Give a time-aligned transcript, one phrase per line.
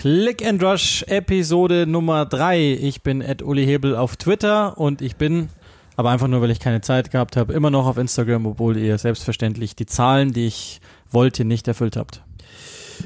[0.00, 2.78] Click and Rush Episode Nummer 3.
[2.80, 5.50] Ich bin Ed Uli Hebel auf Twitter und ich bin,
[5.94, 8.96] aber einfach nur, weil ich keine Zeit gehabt habe, immer noch auf Instagram, obwohl ihr
[8.96, 12.22] selbstverständlich die Zahlen, die ich wollte, nicht erfüllt habt.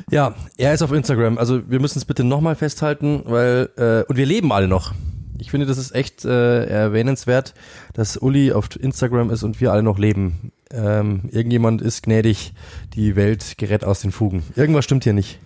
[0.09, 1.37] Ja, er ist auf Instagram.
[1.37, 4.95] Also wir müssen es bitte nochmal festhalten, weil äh, und wir leben alle noch.
[5.41, 7.55] Ich finde, das ist echt äh, erwähnenswert,
[7.95, 10.53] dass Uli auf Instagram ist und wir alle noch leben.
[10.71, 12.55] Ähm, irgendjemand ist gnädig,
[12.95, 14.45] die Welt gerät aus den Fugen.
[14.55, 15.41] Irgendwas stimmt hier nicht.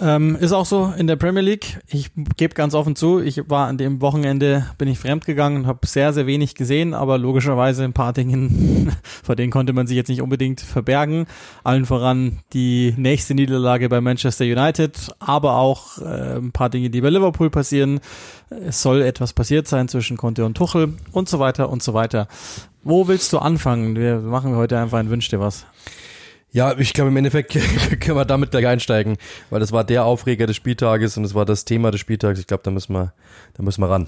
[0.00, 1.78] Ähm, ist auch so in der Premier League.
[1.86, 6.12] Ich gebe ganz offen zu, ich war an dem Wochenende, bin ich fremdgegangen habe sehr,
[6.12, 8.92] sehr wenig gesehen, aber logischerweise ein paar Dingen,
[9.22, 11.26] vor denen konnte man sich jetzt nicht unbedingt verbergen.
[11.64, 17.02] Allen voran die nächste Niederlage bei Manchester United, aber auch äh, ein paar Dinge, die
[17.02, 18.00] bei Liverpool passieren.
[18.48, 22.26] Es soll etwas passiert sein zwischen Conte und Tuchel und so weiter und so weiter.
[22.82, 23.96] Wo willst du anfangen?
[23.96, 25.66] Wir machen heute einfach ein Wünsch dir was.
[26.52, 27.52] Ja, ich glaube im Endeffekt
[28.00, 29.16] können wir damit gleich einsteigen,
[29.50, 32.40] weil das war der Aufreger des Spieltages und es war das Thema des Spieltages.
[32.40, 33.12] Ich glaube, da müssen wir,
[33.54, 34.06] da müssen wir ran.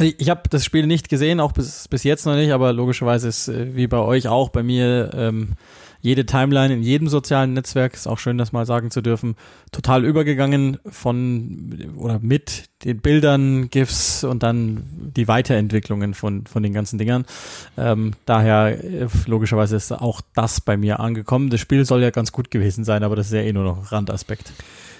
[0.00, 3.48] Ich habe das Spiel nicht gesehen, auch bis, bis jetzt noch nicht, aber logischerweise ist
[3.48, 5.52] äh, wie bei euch auch bei mir ähm,
[6.00, 9.36] jede Timeline in jedem sozialen Netzwerk, ist auch schön, das mal sagen zu dürfen,
[9.72, 14.82] total übergegangen von oder mit den Bildern, GIFs und dann
[15.16, 17.26] die Weiterentwicklungen von, von den ganzen Dingern.
[17.76, 21.50] Ähm, daher äh, logischerweise ist auch das bei mir angekommen.
[21.50, 23.92] Das Spiel soll ja ganz gut gewesen sein, aber das ist ja eh nur noch
[23.92, 24.52] Randaspekt.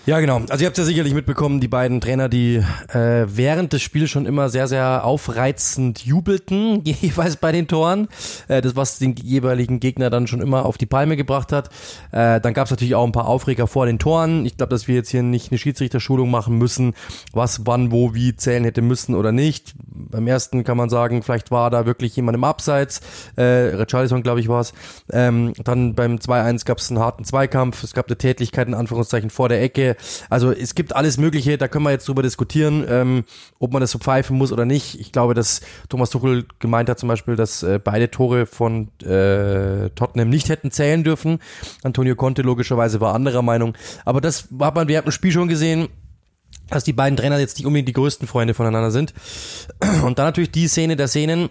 [0.07, 0.41] Ja, genau.
[0.49, 4.25] Also ihr habt ja sicherlich mitbekommen, die beiden Trainer, die äh, während des Spiels schon
[4.25, 8.09] immer sehr, sehr aufreizend jubelten, jeweils bei den Toren.
[8.49, 11.69] Äh, das, was den jeweiligen Gegner dann schon immer auf die Palme gebracht hat.
[12.13, 14.47] Äh, dann gab es natürlich auch ein paar Aufreger vor den Toren.
[14.47, 16.95] Ich glaube, dass wir jetzt hier nicht eine Schiedsrichterschulung machen müssen,
[17.35, 19.75] was wann, wo, wie zählen hätte müssen oder nicht.
[19.77, 23.03] Beim ersten kann man sagen, vielleicht war da wirklich jemand im Abseits.
[23.37, 24.73] Äh, Richarlison, glaube ich, war es.
[25.13, 27.83] Ähm, dann beim 2-1 gab es einen harten Zweikampf.
[27.85, 29.97] Es gab eine Tätlichkeit in Anführungszeichen vor der Ecke.
[30.29, 33.25] Also es gibt alles Mögliche, da können wir jetzt drüber diskutieren, ähm,
[33.59, 34.99] ob man das so pfeifen muss oder nicht.
[35.01, 39.91] Ich glaube, dass Thomas Tuchel gemeint hat zum Beispiel, dass äh, beide Tore von äh,
[39.91, 41.39] Tottenham nicht hätten zählen dürfen.
[41.83, 43.77] Antonio Conte logischerweise war anderer Meinung.
[44.05, 45.89] Aber das hat man, wir haben ein Spiel schon gesehen,
[46.69, 49.13] dass die beiden Trainer jetzt nicht unbedingt die größten Freunde voneinander sind.
[50.05, 51.51] Und dann natürlich die Szene der Szenen,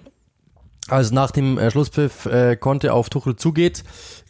[0.88, 3.84] als nach dem äh, Schlusspfiff äh, Conte auf Tuchel zugeht,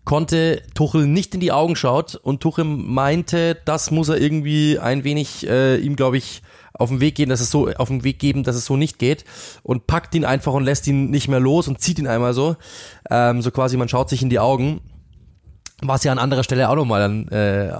[0.09, 5.03] konnte Tuchel nicht in die Augen schaut und Tuchel meinte, das muss er irgendwie ein
[5.03, 6.41] wenig äh, ihm, glaube ich,
[6.73, 8.97] auf den Weg gehen, dass es so auf den Weg geben, dass es so nicht
[8.97, 9.23] geht
[9.61, 12.55] und packt ihn einfach und lässt ihn nicht mehr los und zieht ihn einmal so,
[13.11, 14.81] ähm, so quasi man schaut sich in die Augen
[15.81, 17.71] was ja an anderer Stelle auch nochmal dann äh,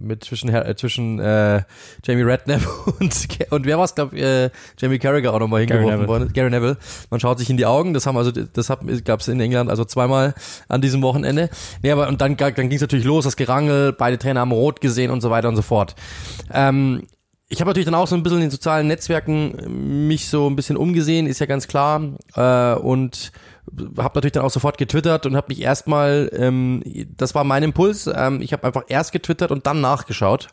[0.00, 1.62] mit zwischen äh, zwischen äh,
[2.04, 2.62] Jamie Redknapp
[3.00, 6.76] und und wer war's glaub äh, Jamie Carragher auch nochmal hingeworfen worden Gary Neville.
[7.10, 7.94] Man schaut sich in die Augen.
[7.94, 10.34] Das haben also das hat, gab's in England also zweimal
[10.68, 11.50] an diesem Wochenende.
[11.82, 15.10] Nee aber und dann dann ging's natürlich los das Gerangel beide Trainer haben rot gesehen
[15.10, 15.94] und so weiter und so fort.
[16.52, 17.02] Ähm,
[17.48, 20.56] ich habe natürlich dann auch so ein bisschen in den sozialen Netzwerken mich so ein
[20.56, 22.02] bisschen umgesehen ist ja ganz klar.
[22.34, 23.30] Äh, und
[23.98, 26.82] habe natürlich dann auch sofort getwittert und habe mich erstmal, ähm,
[27.16, 30.48] das war mein Impuls, ähm, ich habe einfach erst getwittert und dann nachgeschaut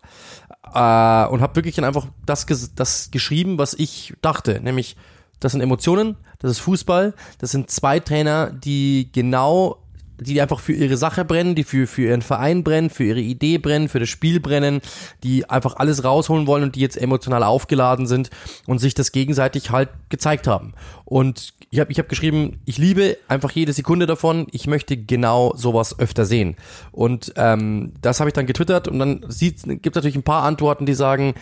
[0.73, 4.97] äh, und habe wirklich dann einfach das, das geschrieben, was ich dachte, nämlich
[5.39, 9.82] das sind Emotionen, das ist Fußball, das sind zwei Trainer, die genau
[10.23, 13.57] die einfach für ihre Sache brennen, die für, für ihren Verein brennen, für ihre Idee
[13.57, 14.81] brennen, für das Spiel brennen,
[15.23, 18.29] die einfach alles rausholen wollen und die jetzt emotional aufgeladen sind
[18.65, 20.73] und sich das gegenseitig halt gezeigt haben.
[21.05, 25.53] Und ich habe ich hab geschrieben, ich liebe einfach jede Sekunde davon, ich möchte genau
[25.55, 26.55] sowas öfter sehen.
[26.91, 30.85] Und ähm, das habe ich dann getwittert und dann gibt es natürlich ein paar Antworten,
[30.85, 31.33] die sagen,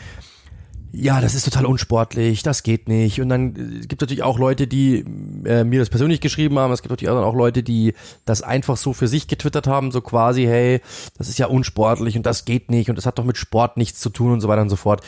[0.93, 3.21] ja, das ist total unsportlich, das geht nicht.
[3.21, 5.05] Und dann äh, gibt es natürlich auch Leute, die
[5.45, 6.73] äh, mir das persönlich geschrieben haben.
[6.73, 7.93] Es gibt natürlich auch Leute, die
[8.25, 10.81] das einfach so für sich getwittert haben, so quasi, hey,
[11.17, 14.01] das ist ja unsportlich und das geht nicht und das hat doch mit Sport nichts
[14.01, 15.01] zu tun und so weiter und so fort.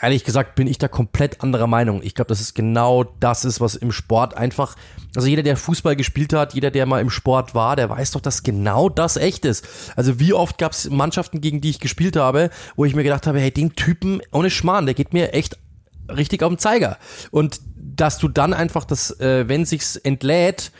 [0.00, 2.02] Ehrlich gesagt bin ich da komplett anderer Meinung.
[2.02, 4.76] Ich glaube, das ist genau das ist, was im Sport einfach,
[5.14, 8.22] also jeder, der Fußball gespielt hat, jeder, der mal im Sport war, der weiß doch,
[8.22, 9.66] dass genau das echt ist.
[9.94, 13.26] Also wie oft gab es Mannschaften, gegen die ich gespielt habe, wo ich mir gedacht
[13.26, 15.58] habe, hey, den Typen ohne Schmarrn, der geht mir mir echt
[16.08, 16.98] richtig auf den Zeiger.
[17.30, 20.72] Und dass du dann einfach das, äh, wenn sich's entlädt,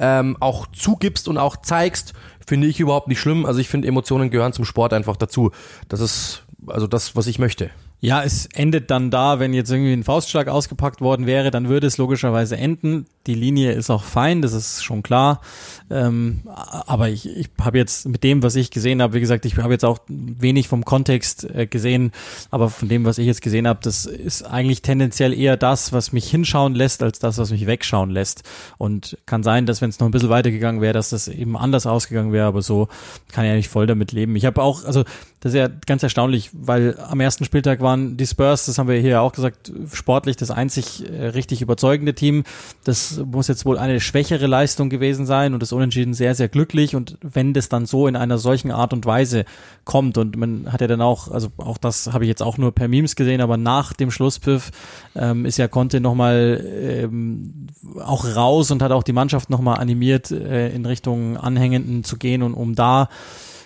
[0.00, 2.14] ähm, auch zugibst und auch zeigst,
[2.46, 3.46] finde ich überhaupt nicht schlimm.
[3.46, 5.52] Also ich finde, Emotionen gehören zum Sport einfach dazu.
[5.88, 7.70] Das ist also das, was ich möchte.
[8.04, 11.86] Ja, es endet dann da, wenn jetzt irgendwie ein Faustschlag ausgepackt worden wäre, dann würde
[11.86, 13.06] es logischerweise enden.
[13.28, 15.40] Die Linie ist auch fein, das ist schon klar.
[15.88, 19.56] Ähm, aber ich, ich habe jetzt mit dem, was ich gesehen habe, wie gesagt, ich
[19.56, 22.10] habe jetzt auch wenig vom Kontext äh, gesehen,
[22.50, 26.10] aber von dem, was ich jetzt gesehen habe, das ist eigentlich tendenziell eher das, was
[26.10, 28.42] mich hinschauen lässt, als das, was mich wegschauen lässt.
[28.78, 31.86] Und kann sein, dass wenn es noch ein bisschen weitergegangen wäre, dass das eben anders
[31.86, 32.88] ausgegangen wäre, aber so
[33.30, 34.34] kann ich eigentlich voll damit leben.
[34.34, 35.04] Ich habe auch, also
[35.38, 38.96] das ist ja ganz erstaunlich, weil am ersten Spieltag waren die Spurs, das haben wir
[38.96, 42.44] hier auch gesagt, sportlich das einzig äh, richtig überzeugende Team.
[42.84, 46.96] Das muss jetzt wohl eine schwächere Leistung gewesen sein und das Unentschieden sehr, sehr glücklich.
[46.96, 49.44] Und wenn das dann so in einer solchen Art und Weise
[49.84, 52.72] kommt und man hat ja dann auch, also auch das habe ich jetzt auch nur
[52.72, 54.70] per Memes gesehen, aber nach dem Schlusspfiff
[55.14, 57.66] ähm, ist ja Conte nochmal ähm,
[58.02, 62.42] auch raus und hat auch die Mannschaft nochmal animiert, äh, in Richtung Anhängenden zu gehen
[62.42, 63.08] und um da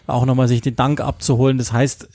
[0.06, 1.58] auch nochmal sich den Dank abzuholen.
[1.58, 2.08] Das heißt,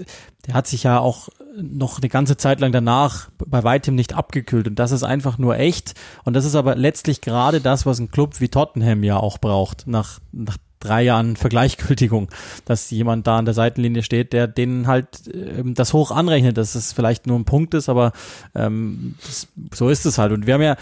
[0.47, 4.67] der hat sich ja auch noch eine ganze Zeit lang danach bei weitem nicht abgekühlt
[4.67, 8.09] und das ist einfach nur echt und das ist aber letztlich gerade das, was ein
[8.09, 12.29] Club wie Tottenham ja auch braucht nach, nach drei Jahren Vergleichgültigung,
[12.65, 16.75] dass jemand da an der Seitenlinie steht, der denen halt ähm, das hoch anrechnet, dass
[16.75, 18.11] es vielleicht nur ein Punkt ist, aber
[18.55, 20.31] ähm, das, so ist es halt.
[20.31, 20.75] Und wir haben ja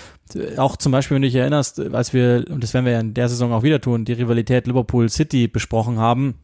[0.57, 3.13] auch zum Beispiel, wenn du dich erinnerst, als wir, und das werden wir ja in
[3.13, 6.35] der Saison auch wieder tun, die Rivalität Liverpool City besprochen haben,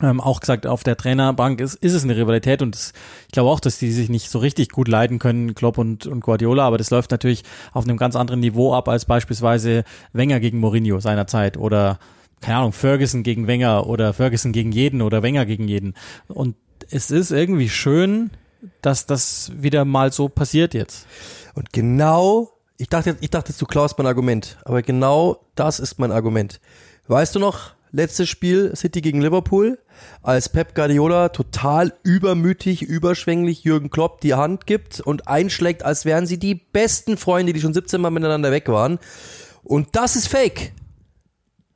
[0.00, 2.92] ähm, auch gesagt, auf der Trainerbank ist, ist es eine Rivalität und das,
[3.26, 6.20] ich glaube auch, dass die sich nicht so richtig gut leiden können, Klopp und, und
[6.20, 7.42] Guardiola, aber das läuft natürlich
[7.72, 11.98] auf einem ganz anderen Niveau ab als beispielsweise Wenger gegen Mourinho seinerzeit oder
[12.40, 15.94] keine Ahnung, Ferguson gegen Wenger oder Ferguson gegen jeden oder Wenger gegen jeden.
[16.26, 16.56] Und
[16.90, 18.30] es ist irgendwie schön,
[18.80, 21.06] dass das wieder mal so passiert jetzt.
[21.54, 26.10] Und genau, ich dachte, ich dachte, du klaust mein Argument, aber genau das ist mein
[26.10, 26.60] Argument.
[27.06, 29.78] Weißt du noch, letztes Spiel City gegen Liverpool,
[30.22, 36.26] als Pep Guardiola total übermütig, überschwänglich Jürgen Klopp die Hand gibt und einschlägt, als wären
[36.26, 38.98] sie die besten Freunde, die schon 17 Mal miteinander weg waren.
[39.62, 40.72] Und das ist fake.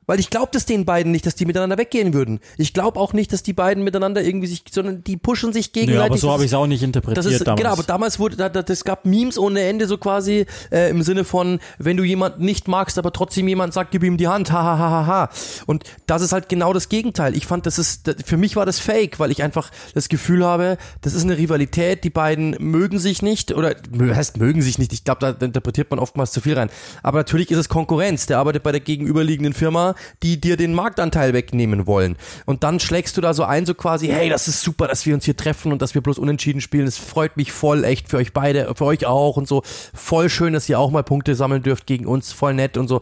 [0.07, 2.39] Weil ich glaube das den beiden nicht, dass die miteinander weggehen würden.
[2.57, 5.99] Ich glaube auch nicht, dass die beiden miteinander irgendwie sich, sondern die pushen sich gegenseitig.
[5.99, 7.61] Ja, aber so habe ich es auch nicht interpretiert das ist, damals.
[7.61, 11.01] Genau, aber damals wurde, da, da, das gab Memes ohne Ende so quasi äh, im
[11.01, 14.49] Sinne von, wenn du jemanden nicht magst, aber trotzdem jemand sagt, gib ihm die Hand,
[14.51, 15.29] ha, ha, ha, ha, ha.
[15.65, 17.35] Und das ist halt genau das Gegenteil.
[17.35, 20.77] Ich fand, das ist, für mich war das fake, weil ich einfach das Gefühl habe,
[21.01, 25.03] das ist eine Rivalität, die beiden mögen sich nicht, oder heißt mögen sich nicht, ich
[25.03, 26.69] glaube, da interpretiert man oftmals zu viel rein.
[27.03, 31.33] Aber natürlich ist es Konkurrenz, der arbeitet bei der gegenüberliegenden Firma, die dir den Marktanteil
[31.33, 32.15] wegnehmen wollen.
[32.45, 35.13] Und dann schlägst du da so ein, so quasi, hey, das ist super, dass wir
[35.13, 36.87] uns hier treffen und dass wir bloß unentschieden spielen.
[36.87, 39.63] Es freut mich voll, echt für euch beide, für euch auch und so.
[39.93, 43.01] Voll schön, dass ihr auch mal Punkte sammeln dürft gegen uns, voll nett und so.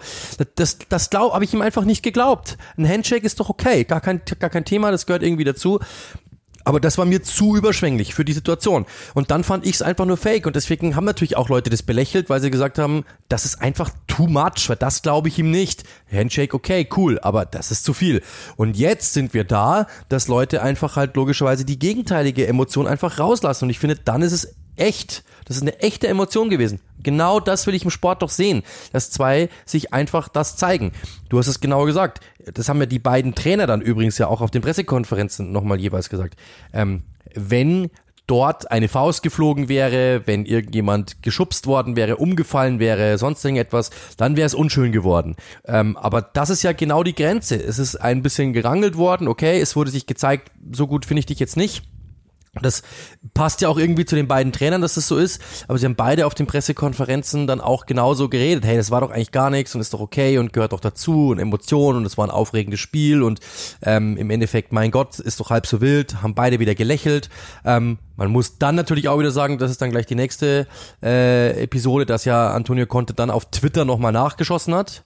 [0.56, 2.58] Das, das, glaub, habe ich ihm einfach nicht geglaubt.
[2.78, 5.80] Ein Handshake ist doch okay, gar kein, gar kein Thema, das gehört irgendwie dazu.
[6.66, 8.86] Aber das war mir zu überschwänglich für die Situation.
[9.14, 10.48] Und dann fand ich es einfach nur fake.
[10.48, 13.92] Und deswegen haben natürlich auch Leute das belächelt, weil sie gesagt haben, das ist einfach
[14.08, 15.84] too much, weil das glaube ich ihm nicht.
[16.12, 18.22] Handshake, okay, cool, aber das ist zu viel.
[18.58, 23.66] Und jetzt sind wir da, dass Leute einfach halt logischerweise die gegenteilige Emotion einfach rauslassen.
[23.66, 25.24] Und ich finde, dann ist es echt.
[25.46, 26.80] Das ist eine echte Emotion gewesen.
[27.02, 30.92] Genau das will ich im Sport doch sehen, dass zwei sich einfach das zeigen.
[31.30, 32.20] Du hast es genau gesagt.
[32.54, 36.10] Das haben ja die beiden Trainer dann übrigens ja auch auf den Pressekonferenzen nochmal jeweils
[36.10, 36.36] gesagt.
[36.74, 37.04] Ähm,
[37.36, 37.92] wenn
[38.28, 44.36] dort eine Faust geflogen wäre, wenn irgendjemand geschubst worden wäre, umgefallen wäre, sonst irgendetwas, dann
[44.36, 45.36] wäre es unschön geworden.
[45.66, 47.56] Ähm, aber das ist ja genau die Grenze.
[47.56, 51.26] Es ist ein bisschen gerangelt worden, okay, es wurde sich gezeigt, so gut finde ich
[51.28, 51.84] dich jetzt nicht.
[52.62, 52.84] Das
[53.34, 55.42] passt ja auch irgendwie zu den beiden Trainern, dass das so ist.
[55.68, 58.66] Aber sie haben beide auf den Pressekonferenzen dann auch genauso geredet.
[58.66, 61.30] Hey, das war doch eigentlich gar nichts und ist doch okay und gehört doch dazu
[61.30, 63.40] und Emotionen und es war ein aufregendes Spiel und
[63.84, 66.22] ähm, im Endeffekt, mein Gott, ist doch halb so wild.
[66.22, 67.30] Haben beide wieder gelächelt.
[67.66, 70.68] Ähm, man muss dann natürlich auch wieder sagen, das ist dann gleich die nächste
[71.04, 75.04] äh, Episode, dass ja Antonio Conte dann auf Twitter nochmal nachgeschossen hat.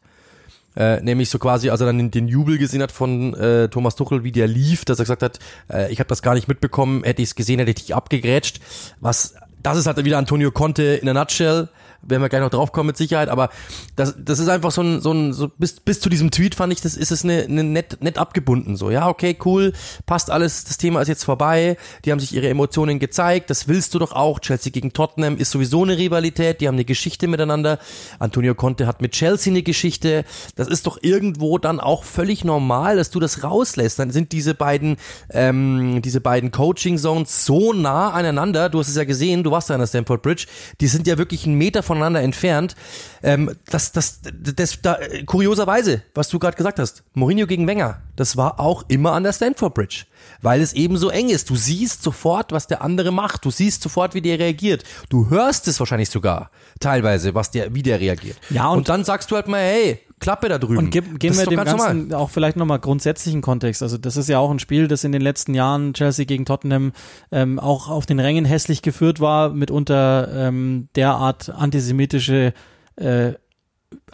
[0.79, 4.24] Äh, nämlich so quasi, als er dann den, Jubel gesehen hat von äh, Thomas Tuchel,
[4.24, 7.21] wie der lief, dass er gesagt hat, äh, ich habe das gar nicht mitbekommen, hätte
[7.21, 8.62] ich es gesehen, hätte ich dich abgegrätscht.
[9.01, 11.67] Was, das ist halt wieder Antonio Conte in a nutshell
[12.01, 13.50] werden wir gleich noch drauf kommen mit Sicherheit, aber
[13.96, 16.74] das, das ist einfach so ein, so ein, so bis, bis zu diesem Tweet fand
[16.74, 19.74] ich, das ist es eine, eine nett, nett abgebunden, so, ja, okay, cool,
[20.06, 23.94] passt alles, das Thema ist jetzt vorbei, die haben sich ihre Emotionen gezeigt, das willst
[23.94, 27.79] du doch auch, Chelsea gegen Tottenham ist sowieso eine Rivalität, die haben eine Geschichte miteinander,
[28.20, 30.25] Antonio Conte hat mit Chelsea eine Geschichte,
[30.56, 34.53] das ist doch irgendwo dann auch völlig normal, dass du das rauslässt, dann sind diese
[34.53, 34.98] beiden,
[35.32, 39.70] ähm, diese beiden Coaching Zones so nah aneinander, du hast es ja gesehen, du warst
[39.70, 40.46] da an der Stamford Bridge,
[40.82, 42.75] die sind ja wirklich einen Meter voneinander entfernt.
[43.24, 48.38] Ähm, das, das, das, da, kurioserweise, was du gerade gesagt hast, Mourinho gegen Wenger, das
[48.38, 50.05] war auch immer an der Stanford Bridge,
[50.41, 51.50] weil es eben so eng ist.
[51.50, 53.43] Du siehst sofort, was der andere macht.
[53.43, 54.84] Du siehst sofort, wie der reagiert.
[55.10, 58.38] Du hörst es wahrscheinlich sogar teilweise, was der, wie der reagiert.
[58.51, 60.77] Ja, und, und dann sagst du halt mal, hey, Klappe da drüben.
[60.77, 62.13] Und geben, geben wir dem Ganzen normal.
[62.19, 63.81] auch vielleicht nochmal grundsätzlichen Kontext.
[63.81, 66.91] Also das ist ja auch ein Spiel, das in den letzten Jahren Chelsea gegen Tottenham
[67.31, 72.53] ähm, auch auf den Rängen hässlich geführt war, mitunter ähm, derart antisemitische
[72.95, 73.33] äh,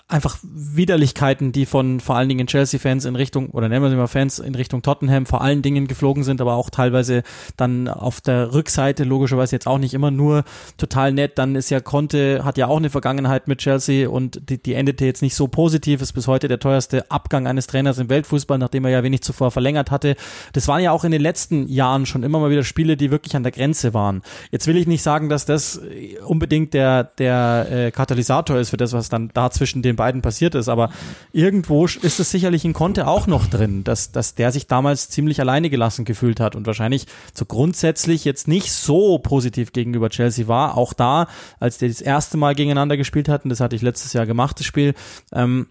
[0.07, 4.07] einfach Widerlichkeiten, die von vor allen Dingen Chelsea-Fans in Richtung, oder nennen wir sie mal
[4.07, 7.23] Fans, in Richtung Tottenham vor allen Dingen geflogen sind, aber auch teilweise
[7.57, 10.43] dann auf der Rückseite, logischerweise jetzt auch nicht immer nur
[10.77, 11.39] total nett.
[11.39, 15.05] Dann ist ja Conte, hat ja auch eine Vergangenheit mit Chelsea und die, die endete
[15.05, 18.85] jetzt nicht so positiv, ist bis heute der teuerste Abgang eines Trainers im Weltfußball, nachdem
[18.85, 20.15] er ja wenig zuvor verlängert hatte.
[20.53, 23.35] Das waren ja auch in den letzten Jahren schon immer mal wieder Spiele, die wirklich
[23.35, 24.21] an der Grenze waren.
[24.51, 25.81] Jetzt will ich nicht sagen, dass das
[26.25, 30.21] unbedingt der, der äh, Katalysator ist für das, was dann da zwischen den den beiden
[30.21, 30.89] passiert ist, aber
[31.31, 35.39] irgendwo ist es sicherlich in Conte auch noch drin, dass, dass der sich damals ziemlich
[35.39, 40.77] alleine gelassen gefühlt hat und wahrscheinlich so grundsätzlich jetzt nicht so positiv gegenüber Chelsea war.
[40.77, 41.27] Auch da,
[41.59, 44.65] als die das erste Mal gegeneinander gespielt hatten, das hatte ich letztes Jahr gemacht, das
[44.65, 44.93] Spiel,
[45.31, 45.67] ähm,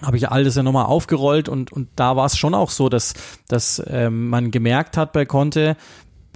[0.00, 3.12] habe ich alles ja nochmal aufgerollt und, und da war es schon auch so, dass,
[3.48, 5.76] dass ähm, man gemerkt hat bei Conte,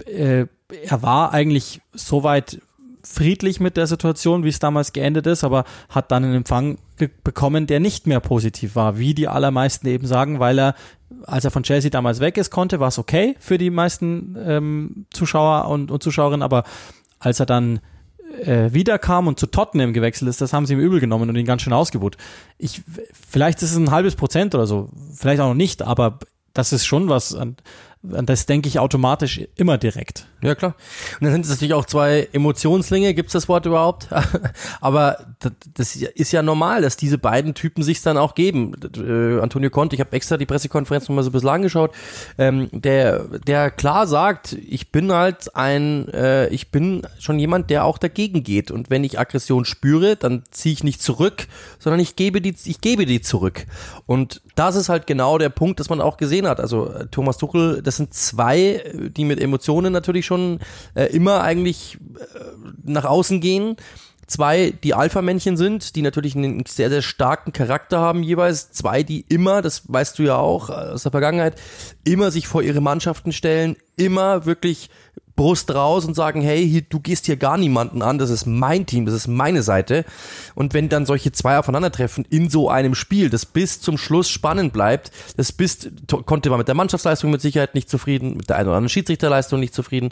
[0.05, 0.45] äh,
[0.83, 2.59] er war eigentlich soweit
[3.05, 6.77] friedlich mit der Situation, wie es damals geendet ist, aber hat dann einen Empfang
[7.23, 10.75] bekommen, der nicht mehr positiv war, wie die allermeisten eben sagen, weil er,
[11.23, 15.05] als er von Chelsea damals weg ist, konnte, war es okay für die meisten ähm,
[15.11, 16.63] Zuschauer und, und Zuschauerinnen, aber
[17.19, 17.79] als er dann
[18.43, 21.45] äh, wiederkam und zu Tottenham gewechselt ist, das haben sie ihm übel genommen und ihn
[21.45, 22.17] ganz schön ausgebucht.
[22.57, 22.81] Ich,
[23.29, 26.19] vielleicht ist es ein halbes Prozent oder so, vielleicht auch noch nicht, aber
[26.53, 27.57] das ist schon was, an,
[28.11, 30.27] an das denke ich automatisch immer direkt.
[30.45, 30.75] Ja, klar.
[31.19, 34.07] Und dann sind es natürlich auch zwei Emotionslinge, gibt's das Wort überhaupt?
[34.79, 35.17] Aber
[35.73, 38.73] das ist ja normal, dass diese beiden Typen sich dann auch geben.
[38.95, 41.95] Äh, Antonio Conte, ich habe extra die Pressekonferenz nochmal so ein bisschen angeschaut,
[42.37, 47.83] ähm, der, der klar sagt, ich bin halt ein, äh, ich bin schon jemand, der
[47.83, 48.69] auch dagegen geht.
[48.69, 51.47] Und wenn ich Aggression spüre, dann ziehe ich nicht zurück,
[51.79, 53.65] sondern ich gebe die, ich gebe die zurück.
[54.05, 56.59] Und das ist halt genau der Punkt, dass man auch gesehen hat.
[56.59, 60.34] Also äh, Thomas Tuchel, das sind zwei, die mit Emotionen natürlich schon
[60.95, 62.39] äh, immer eigentlich äh,
[62.83, 63.75] nach außen gehen.
[64.27, 68.71] Zwei, die Alpha-Männchen sind, die natürlich einen sehr, sehr starken Charakter haben jeweils.
[68.71, 71.61] Zwei, die immer, das weißt du ja auch aus der Vergangenheit,
[72.03, 74.89] immer sich vor ihre Mannschaften stellen, immer wirklich
[75.35, 78.85] Brust raus und sagen, hey, hier, du gehst hier gar niemanden an, das ist mein
[78.85, 80.05] Team, das ist meine Seite.
[80.55, 84.71] Und wenn dann solche zwei aufeinandertreffen in so einem Spiel, das bis zum Schluss spannend
[84.71, 85.89] bleibt, das bis,
[86.25, 89.59] konnte man mit der Mannschaftsleistung mit Sicherheit nicht zufrieden, mit der einen oder anderen Schiedsrichterleistung
[89.59, 90.09] nicht zufrieden.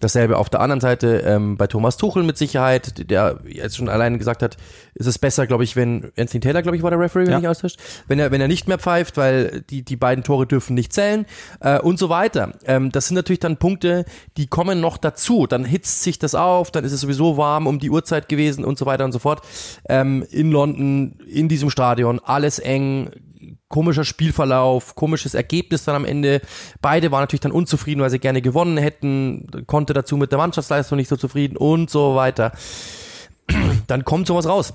[0.00, 4.18] Dasselbe auf der anderen Seite ähm, bei Thomas Tuchel mit Sicherheit, der jetzt schon alleine
[4.18, 4.56] gesagt hat,
[4.94, 7.38] ist es besser, glaube ich, wenn Anthony Taylor, glaube ich, war der Referee, wenn ja.
[7.38, 7.78] ich austauscht,
[8.08, 11.26] wenn er, wenn er nicht mehr pfeift, weil die, die beiden Tore dürfen nicht zählen
[11.60, 12.52] äh, und so weiter.
[12.66, 14.04] Ähm, das sind natürlich dann Punkte,
[14.36, 15.46] die kommen kommen noch dazu.
[15.46, 18.78] Dann hitzt sich das auf, dann ist es sowieso warm um die Uhrzeit gewesen und
[18.78, 19.42] so weiter und so fort.
[19.90, 23.10] Ähm, in London, in diesem Stadion, alles eng,
[23.68, 26.40] komischer Spielverlauf, komisches Ergebnis dann am Ende.
[26.80, 30.96] Beide waren natürlich dann unzufrieden, weil sie gerne gewonnen hätten, konnte dazu mit der Mannschaftsleistung
[30.96, 32.52] nicht so zufrieden und so weiter.
[33.86, 34.72] Dann kommt sowas raus.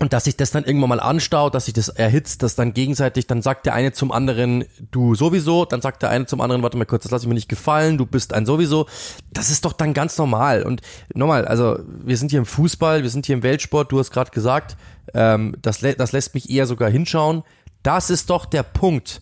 [0.00, 3.26] Und dass sich das dann irgendwann mal anstaut, dass sich das erhitzt, dass dann gegenseitig,
[3.26, 6.76] dann sagt der eine zum anderen, du sowieso, dann sagt der eine zum anderen, warte
[6.76, 8.86] mal kurz, das lasse ich mir nicht gefallen, du bist ein sowieso.
[9.32, 10.62] Das ist doch dann ganz normal.
[10.62, 10.82] Und
[11.14, 14.30] nochmal, also wir sind hier im Fußball, wir sind hier im Weltsport, du hast gerade
[14.30, 14.76] gesagt,
[15.14, 17.42] ähm, das, das lässt mich eher sogar hinschauen.
[17.82, 19.20] Das ist doch der Punkt.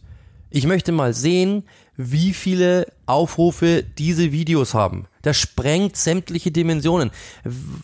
[0.51, 1.65] Ich möchte mal sehen,
[1.97, 5.07] wie viele Aufrufe diese Videos haben.
[5.23, 7.11] Das sprengt sämtliche Dimensionen.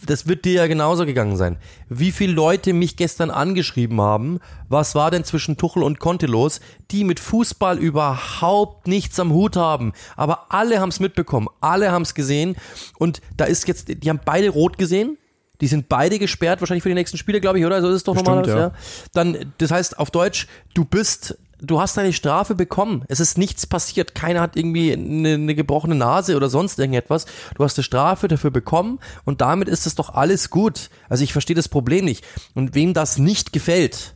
[0.07, 1.57] Das wird dir ja genauso gegangen sein.
[1.89, 4.39] Wie viele Leute mich gestern angeschrieben haben,
[4.69, 9.57] was war denn zwischen Tuchel und Conte los, die mit Fußball überhaupt nichts am Hut
[9.57, 9.93] haben.
[10.17, 12.57] Aber alle haben es mitbekommen, alle haben es gesehen.
[12.99, 15.19] Und da ist jetzt, die haben beide rot gesehen.
[15.61, 17.81] Die sind beide gesperrt, wahrscheinlich für die nächsten Spiele, glaube ich, oder?
[17.81, 18.49] So ist es doch normal.
[18.49, 18.57] Ja.
[18.57, 18.73] ja.
[19.13, 23.05] Dann, das heißt auf Deutsch, du bist du hast deine Strafe bekommen.
[23.09, 24.15] Es ist nichts passiert.
[24.15, 27.27] Keiner hat irgendwie eine, eine, gebrochene Nase oder sonst irgendetwas.
[27.55, 30.91] Du hast eine Strafe dafür bekommen und damit ist es doch alles gut.
[31.09, 32.25] Also ich verstehe das Problem nicht.
[32.55, 34.15] Und wem das nicht gefällt,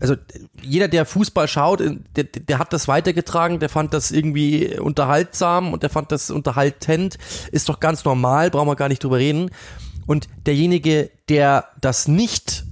[0.00, 0.14] also
[0.62, 5.82] jeder, der Fußball schaut, der, der hat das weitergetragen, der fand das irgendwie unterhaltsam und
[5.82, 7.18] der fand das unterhaltend,
[7.50, 9.50] ist doch ganz normal, brauchen wir gar nicht drüber reden.
[10.06, 12.64] Und derjenige, der das nicht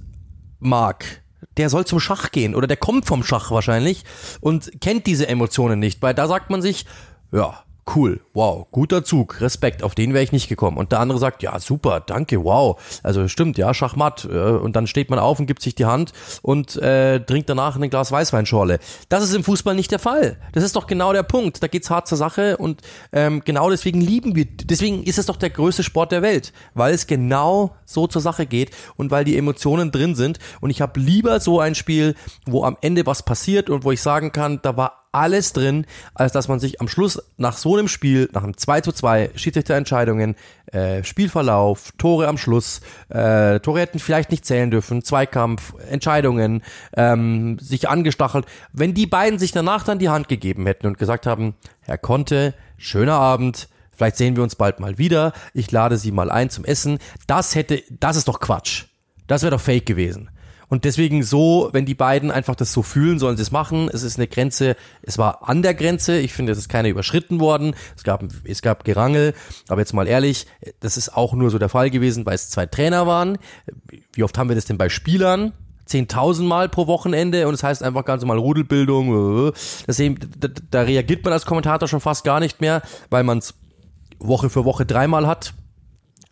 [0.59, 1.21] mag,
[1.57, 4.03] der soll zum Schach gehen oder der kommt vom Schach wahrscheinlich
[4.39, 6.85] und kennt diese Emotionen nicht, weil da sagt man sich,
[7.31, 7.63] ja,
[7.95, 10.77] cool, wow, guter Zug, Respekt, auf den wäre ich nicht gekommen.
[10.77, 12.79] Und der andere sagt, ja, super, danke, wow.
[13.03, 14.27] Also stimmt, ja, Schachmatt.
[14.31, 17.75] Äh, und dann steht man auf und gibt sich die Hand und äh, trinkt danach
[17.75, 18.79] ein Glas Weißweinschorle.
[19.09, 20.37] Das ist im Fußball nicht der Fall.
[20.53, 21.61] Das ist doch genau der Punkt.
[21.63, 25.37] Da geht's hart zur Sache und ähm, genau deswegen lieben wir, deswegen ist es doch
[25.37, 29.37] der größte Sport der Welt, weil es genau so zur Sache geht und weil die
[29.37, 30.39] Emotionen drin sind.
[30.61, 32.15] Und ich habe lieber so ein Spiel,
[32.45, 36.31] wo am Ende was passiert und wo ich sagen kann, da war alles drin, als
[36.31, 40.35] dass man sich am Schluss nach so einem Spiel, nach einem 2 zu 2, Schiedsrichterentscheidungen,
[40.71, 46.63] äh, Spielverlauf, Tore am Schluss, äh, Tore hätten vielleicht nicht zählen dürfen, Zweikampf, Entscheidungen,
[46.95, 48.45] ähm, sich angestachelt.
[48.73, 52.53] Wenn die beiden sich danach dann die Hand gegeben hätten und gesagt haben, Herr Conte,
[52.77, 56.65] schöner Abend, vielleicht sehen wir uns bald mal wieder, ich lade Sie mal ein zum
[56.65, 58.85] Essen, das hätte, das ist doch Quatsch.
[59.27, 60.29] Das wäre doch fake gewesen.
[60.69, 63.89] Und deswegen so, wenn die beiden einfach das so fühlen, sollen sie es machen.
[63.91, 66.19] Es ist eine Grenze, es war an der Grenze.
[66.19, 67.75] Ich finde, es ist keine überschritten worden.
[67.95, 69.33] Es gab, es gab Gerangel.
[69.69, 70.45] Aber jetzt mal ehrlich,
[70.79, 73.37] das ist auch nur so der Fall gewesen, weil es zwei Trainer waren.
[74.13, 75.53] Wie oft haben wir das denn bei Spielern?
[75.87, 79.53] 10.000 Mal pro Wochenende und es das heißt einfach ganz normal Rudelbildung.
[79.87, 83.53] Deswegen, da, da reagiert man als Kommentator schon fast gar nicht mehr, weil man es
[84.19, 85.53] Woche für Woche dreimal hat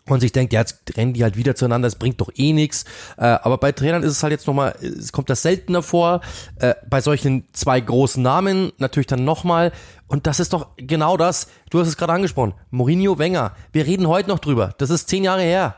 [0.08, 2.86] und sich denkt, ja, jetzt rennen die halt wieder zueinander, das bringt doch eh nichts.
[3.18, 6.22] Äh, aber bei Trainern ist es halt jetzt nochmal, es kommt das seltener vor.
[6.60, 9.72] Äh, bei solchen zwei großen Namen natürlich dann nochmal.
[10.08, 13.54] Und das ist doch genau das, du hast es gerade angesprochen, Mourinho Wenger.
[13.72, 14.76] Wir reden heute noch drüber.
[14.78, 15.76] Das ist zehn Jahre her.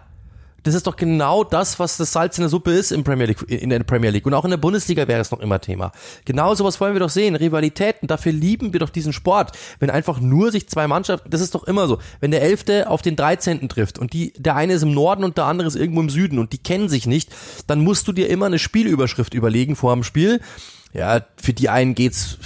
[0.67, 3.41] Das ist doch genau das, was das Salz in der Suppe ist im Premier League,
[3.49, 4.25] in der Premier League.
[4.25, 5.93] Und auch in der Bundesliga wäre es noch immer Thema.
[6.25, 7.37] Genau sowas wollen wir doch sehen.
[7.37, 8.09] Rivalitäten.
[8.09, 9.57] Dafür lieben wir doch diesen Sport.
[9.79, 11.99] Wenn einfach nur sich zwei Mannschaften, das ist doch immer so.
[12.19, 15.37] Wenn der Elfte auf den Dreizehnten trifft und die, der eine ist im Norden und
[15.37, 17.33] der andere ist irgendwo im Süden und die kennen sich nicht,
[17.67, 20.41] dann musst du dir immer eine Spielüberschrift überlegen vor dem Spiel.
[20.91, 22.39] Ja, für die einen geht's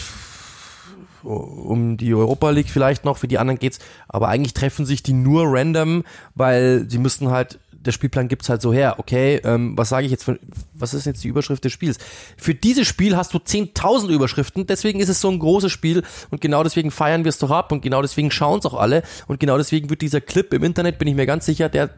[1.23, 5.13] um die Europa League vielleicht noch, für die anderen geht's, aber eigentlich treffen sich die
[5.13, 6.03] nur random,
[6.35, 8.95] weil sie müssten halt der Spielplan gibt's halt so her.
[8.97, 10.23] Okay, ähm, was sage ich jetzt?
[10.23, 10.39] Für,
[10.73, 11.97] was ist jetzt die Überschrift des Spiels?
[12.38, 16.41] Für dieses Spiel hast du 10.000 Überschriften, deswegen ist es so ein großes Spiel und
[16.41, 19.39] genau deswegen feiern wir es doch ab und genau deswegen schauen es auch alle und
[19.39, 21.89] genau deswegen wird dieser Clip im Internet, bin ich mir ganz sicher, der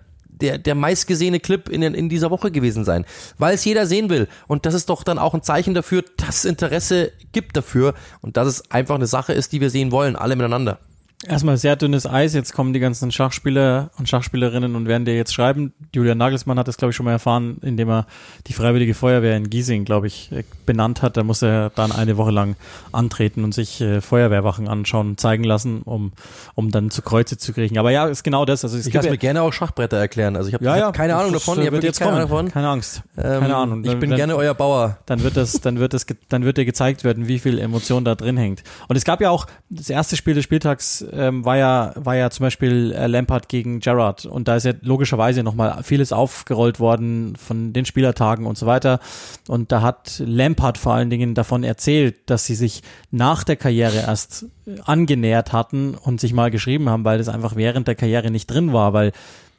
[0.42, 3.06] der, der meistgesehene Clip in, in dieser Woche gewesen sein,
[3.38, 4.28] weil es jeder sehen will.
[4.48, 8.36] Und das ist doch dann auch ein Zeichen dafür, dass es Interesse gibt dafür und
[8.36, 10.80] dass es einfach eine Sache ist, die wir sehen wollen, alle miteinander.
[11.27, 15.34] Erstmal sehr dünnes Eis, jetzt kommen die ganzen Schachspieler und Schachspielerinnen und werden dir jetzt
[15.34, 15.74] schreiben.
[15.94, 18.08] Julian Nagelsmann hat das, glaube ich, schon mal erfahren, indem er
[18.48, 20.32] die Freiwillige Feuerwehr in Giesing, glaube ich,
[20.65, 21.15] benannt hat.
[21.15, 22.56] Da muss er dann eine Woche lang
[22.91, 26.12] antreten und sich äh, Feuerwehrwachen anschauen zeigen lassen, um,
[26.56, 27.78] um dann zu Kreuze zu kriegen.
[27.78, 28.63] Aber ja, ist genau das.
[28.63, 30.36] Also es ich kann mir gerne auch Schachbretter erklären.
[30.36, 31.62] Also ich habe ja, ja, keine Ahnung davon.
[31.62, 32.52] Ich wird jetzt keine Ahnung davon.
[32.52, 33.02] Keine Angst.
[33.17, 33.84] Ähm, keine Ahnung.
[33.86, 34.98] Ich bin dann, gerne euer Bauer.
[35.06, 38.15] Dann wird das, dann wird das, dann wird dir gezeigt werden, wie viel Emotion da
[38.15, 38.63] drin hängt.
[38.88, 42.30] Und es gab ja auch, das erste Spiel des Spieltags ähm, war ja war ja
[42.30, 47.36] zum Beispiel äh, Lampard gegen Gerrard und da ist ja logischerweise nochmal vieles aufgerollt worden
[47.36, 48.99] von den Spielertagen und so weiter.
[49.47, 53.97] Und da hat Lampard vor allen Dingen davon erzählt, dass sie sich nach der Karriere
[53.97, 58.32] erst äh, angenähert hatten und sich mal geschrieben haben, weil das einfach während der Karriere
[58.32, 59.12] nicht drin war, weil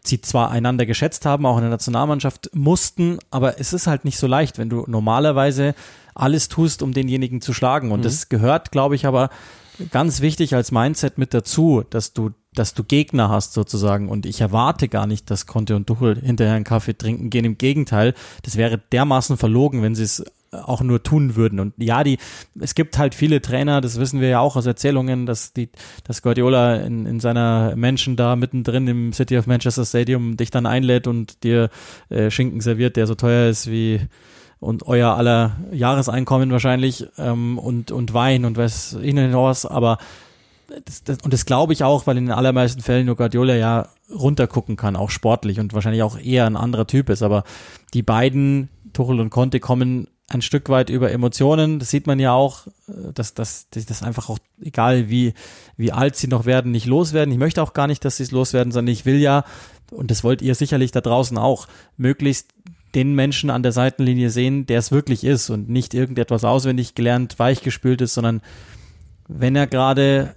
[0.06, 4.18] sie zwar einander geschätzt haben, auch in der Nationalmannschaft mussten, aber es ist halt nicht
[4.18, 5.74] so leicht, wenn du normalerweise
[6.14, 7.90] alles tust, um denjenigen zu schlagen.
[7.90, 8.04] Und mhm.
[8.04, 9.30] das gehört, glaube ich, aber
[9.90, 14.08] ganz wichtig als Mindset mit dazu, dass du, dass du Gegner hast sozusagen.
[14.08, 17.44] Und ich erwarte gar nicht, dass Conte und Duchel hinterher einen Kaffee trinken gehen.
[17.44, 21.60] Im Gegenteil, das wäre dermaßen verlogen, wenn sie es auch nur tun würden.
[21.60, 22.18] Und ja, die,
[22.60, 25.68] es gibt halt viele Trainer, das wissen wir ja auch aus Erzählungen, dass die,
[26.04, 30.66] dass Guardiola in, in seiner Menschen da mittendrin im City of Manchester Stadium dich dann
[30.66, 31.70] einlädt und dir
[32.08, 34.00] äh, Schinken serviert, der so teuer ist wie
[34.64, 39.98] und euer aller Jahreseinkommen wahrscheinlich ähm, und, und Wein und was nicht was, aber
[40.86, 43.88] das, das, und das glaube ich auch, weil in den allermeisten Fällen nur Guardiola ja
[44.10, 47.44] runtergucken kann, auch sportlich und wahrscheinlich auch eher ein anderer Typ ist, aber
[47.92, 51.78] die beiden, Tuchel und Conte, kommen ein Stück weit über Emotionen.
[51.78, 55.34] Das sieht man ja auch, dass, dass, dass das einfach auch, egal wie,
[55.76, 57.32] wie alt sie noch werden, nicht loswerden.
[57.32, 59.44] Ich möchte auch gar nicht, dass sie es loswerden, sondern ich will ja,
[59.90, 62.48] und das wollt ihr sicherlich da draußen auch, möglichst
[62.94, 67.38] den Menschen an der Seitenlinie sehen, der es wirklich ist und nicht irgendetwas auswendig gelernt,
[67.38, 68.40] weichgespült ist, sondern
[69.28, 70.34] wenn er gerade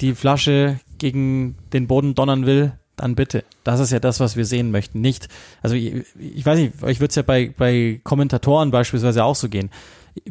[0.00, 3.44] die Flasche gegen den Boden donnern will, dann bitte.
[3.64, 5.00] Das ist ja das, was wir sehen möchten.
[5.00, 5.28] Nicht,
[5.62, 9.48] also ich, ich weiß nicht, euch wird es ja bei, bei Kommentatoren beispielsweise auch so
[9.48, 9.70] gehen.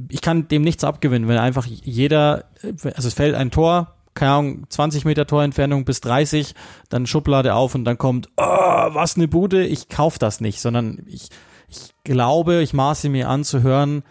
[0.10, 4.66] Ich kann dem nichts abgewinnen, wenn einfach jeder, also es fällt ein Tor, keine Ahnung,
[4.70, 6.54] 20 Meter Torentfernung bis 30,
[6.90, 11.04] dann Schublade auf und dann kommt, oh, was eine Bude, ich kauf das nicht, sondern
[11.08, 11.30] ich,
[11.70, 14.04] ich glaube, ich maße mir an zu hören,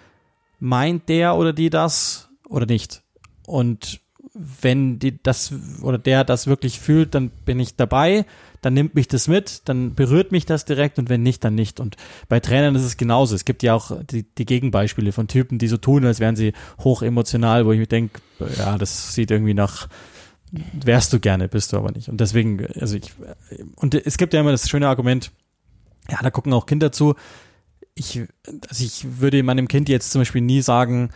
[0.61, 3.03] meint der oder die das oder nicht?
[3.47, 4.01] Und
[4.35, 8.25] wenn die das oder der das wirklich fühlt, dann bin ich dabei,
[8.61, 11.81] dann nimmt mich das mit, dann berührt mich das direkt und wenn nicht, dann nicht.
[11.81, 11.97] Und
[12.29, 13.35] bei Trainern ist es genauso.
[13.35, 16.53] Es gibt ja auch die, die Gegenbeispiele von Typen, die so tun, als wären sie
[16.81, 18.21] hoch emotional, wo ich mir denke,
[18.59, 19.89] ja, das sieht irgendwie nach
[20.51, 22.09] wärst du gerne, bist du aber nicht.
[22.09, 23.13] Und deswegen, also ich,
[23.77, 25.31] und es gibt ja immer das schöne Argument,
[26.11, 27.15] ja, da gucken auch Kinder zu.
[27.99, 28.21] Ich,
[28.69, 31.11] also ich würde meinem Kind jetzt zum Beispiel nie sagen,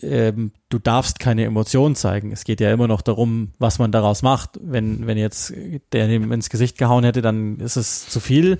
[0.00, 2.32] ähm, du darfst keine Emotionen zeigen.
[2.32, 4.58] Es geht ja immer noch darum, was man daraus macht.
[4.60, 5.52] Wenn, wenn jetzt
[5.92, 8.58] der ihm ins Gesicht gehauen hätte, dann ist es zu viel.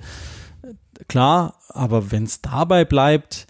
[1.07, 3.47] Klar, aber wenn es dabei bleibt,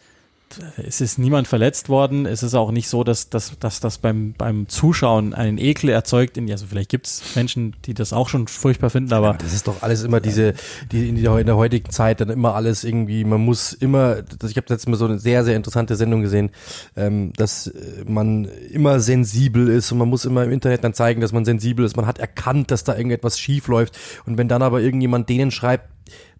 [0.77, 2.25] es ist niemand verletzt worden.
[2.25, 6.38] Es ist auch nicht so, dass, dass, dass das beim, beim Zuschauen einen Ekel erzeugt.
[6.38, 9.31] Also vielleicht gibt es Menschen, die das auch schon furchtbar finden, aber.
[9.31, 10.53] Ja, das ist doch alles immer diese,
[10.91, 14.58] die in der, in der heutigen Zeit dann immer alles irgendwie, man muss immer, ich
[14.58, 16.51] habe letztes Mal so eine sehr, sehr interessante Sendung gesehen,
[16.95, 17.71] ähm, dass
[18.05, 21.86] man immer sensibel ist und man muss immer im Internet dann zeigen, dass man sensibel
[21.86, 21.95] ist.
[21.97, 23.97] Man hat erkannt, dass da irgendetwas schief läuft.
[24.25, 25.89] Und wenn dann aber irgendjemand denen schreibt,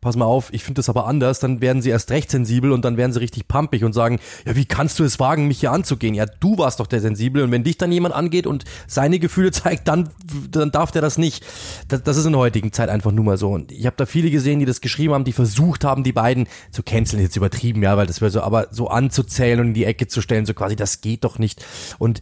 [0.06, 2.86] pass mal auf, ich finde das aber anders, dann werden sie erst recht sensibel und
[2.86, 5.72] dann werden sie richtig pumpig und sagen, ja, wie kannst du es wagen, mich hier
[5.72, 6.14] anzugehen?
[6.14, 9.52] Ja, du warst doch der Sensibel und wenn dich dann jemand angeht und seine Gefühle
[9.52, 10.10] zeigt, dann,
[10.52, 11.44] dann darf der das nicht.
[11.88, 13.50] Das, das ist in der heutigen Zeit einfach nur mal so.
[13.50, 16.48] Und ich habe da viele gesehen, die das geschrieben haben, die versucht haben, die beiden
[16.72, 19.86] zu canceln, jetzt übertrieben, ja, weil das wäre so, aber so anzuzählen und in die
[19.86, 21.66] Ecke zu stellen, so quasi, das geht doch nicht.
[21.98, 22.22] Und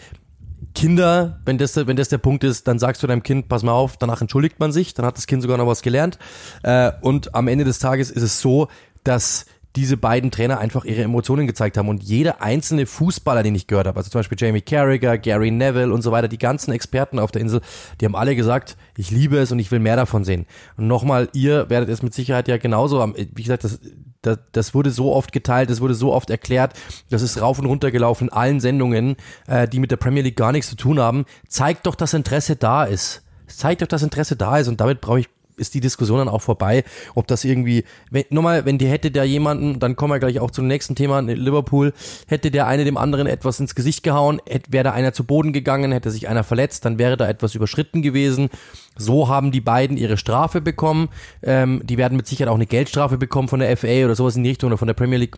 [0.75, 3.71] Kinder, wenn das, wenn das der Punkt ist, dann sagst du deinem Kind, pass mal
[3.71, 6.17] auf, danach entschuldigt man sich, dann hat das Kind sogar noch was gelernt.
[6.63, 8.67] Äh, und am Ende des Tages ist es so,
[9.03, 9.45] dass
[9.75, 11.89] diese beiden Trainer einfach ihre Emotionen gezeigt haben.
[11.89, 15.91] Und jeder einzelne Fußballer, den ich gehört habe, also zum Beispiel Jamie Carragher, Gary Neville
[15.91, 17.61] und so weiter, die ganzen Experten auf der Insel,
[17.99, 20.45] die haben alle gesagt, ich liebe es und ich will mehr davon sehen.
[20.77, 23.79] Und nochmal, ihr werdet es mit Sicherheit ja genauso, wie gesagt, das,
[24.21, 26.73] das, das wurde so oft geteilt, das wurde so oft erklärt,
[27.09, 29.15] das ist rauf und runter gelaufen in allen Sendungen,
[29.47, 31.25] äh, die mit der Premier League gar nichts zu tun haben.
[31.47, 33.23] Zeigt doch, dass Interesse da ist.
[33.47, 36.41] Zeigt doch, dass Interesse da ist und damit brauche ich ist die Diskussion dann auch
[36.41, 36.83] vorbei,
[37.15, 40.51] ob das irgendwie, wenn, nochmal, wenn die hätte der jemanden, dann kommen wir gleich auch
[40.51, 41.93] zum nächsten Thema, Liverpool,
[42.27, 45.91] hätte der eine dem anderen etwas ins Gesicht gehauen, wäre da einer zu Boden gegangen,
[45.91, 48.49] hätte sich einer verletzt, dann wäre da etwas überschritten gewesen.
[48.95, 51.09] So haben die beiden ihre Strafe bekommen.
[51.41, 54.43] Ähm, die werden mit Sicherheit auch eine Geldstrafe bekommen von der FA oder sowas in
[54.43, 55.37] die Richtung oder von der Premier League.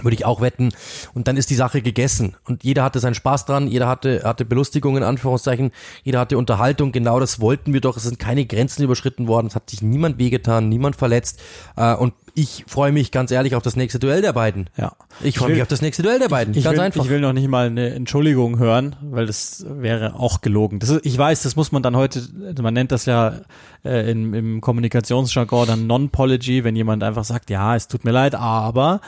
[0.00, 0.70] Würde ich auch wetten.
[1.12, 2.34] Und dann ist die Sache gegessen.
[2.46, 5.70] Und jeder hatte seinen Spaß dran, jeder hatte, hatte Belustigung in Anführungszeichen,
[6.02, 6.92] jeder hatte Unterhaltung.
[6.92, 7.98] Genau das wollten wir doch.
[7.98, 9.48] Es sind keine Grenzen überschritten worden.
[9.48, 11.42] Es hat sich niemand wehgetan, niemand verletzt.
[11.76, 14.70] Äh, und ich freue mich ganz ehrlich auf das nächste Duell der beiden.
[14.78, 14.92] Ja.
[15.20, 16.56] Ich freue mich auf das nächste Duell der beiden.
[16.56, 17.04] Ich, ganz will, einfach.
[17.04, 20.78] Ich will noch nicht mal eine Entschuldigung hören, weil das wäre auch gelogen.
[20.78, 22.22] Das ist, ich weiß, das muss man dann heute,
[22.62, 23.40] man nennt das ja
[23.84, 28.34] äh, im, im Kommunikationsjargon dann Non-Pology, wenn jemand einfach sagt, ja, es tut mir leid,
[28.34, 29.02] aber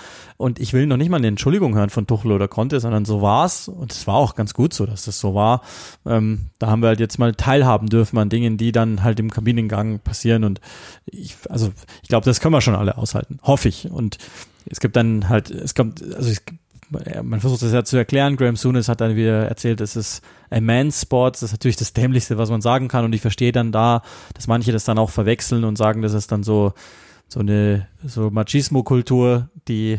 [0.44, 3.22] und ich will noch nicht mal eine Entschuldigung hören von Tuchel oder Conte, sondern so
[3.22, 5.62] war's und es war auch ganz gut so, dass das so war.
[6.04, 9.30] Ähm, da haben wir halt jetzt mal teilhaben dürfen an Dingen, die dann halt im
[9.30, 10.60] Kabinengang passieren und
[11.06, 14.18] ich, also ich glaube, das können wir schon alle aushalten, hoffe ich und
[14.66, 16.42] es gibt dann halt, es kommt, also es,
[17.22, 18.36] man versucht das ja zu erklären.
[18.36, 21.36] Graham Souness hat dann wieder erzählt, es ist ein Man's Sport.
[21.36, 23.04] Das ist natürlich das Dämlichste, was man sagen kann.
[23.04, 24.02] Und ich verstehe dann da,
[24.34, 26.72] dass manche das dann auch verwechseln und sagen, das ist dann so,
[27.26, 29.98] so eine, so Machismo-Kultur, die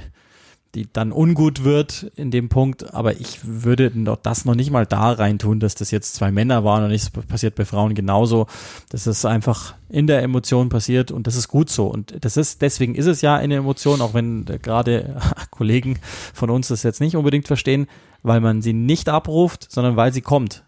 [0.76, 5.12] die dann ungut wird in dem Punkt, aber ich würde das noch nicht mal da
[5.12, 8.48] reintun, dass das jetzt zwei Männer waren und nichts passiert bei Frauen genauso.
[8.90, 11.88] Das ist einfach in der Emotion passiert und das ist gut so.
[11.88, 15.20] Und das ist, deswegen ist es ja eine Emotion, auch wenn gerade
[15.52, 16.00] Kollegen
[16.34, 17.88] von uns das jetzt nicht unbedingt verstehen,
[18.22, 20.66] weil man sie nicht abruft, sondern weil sie kommt.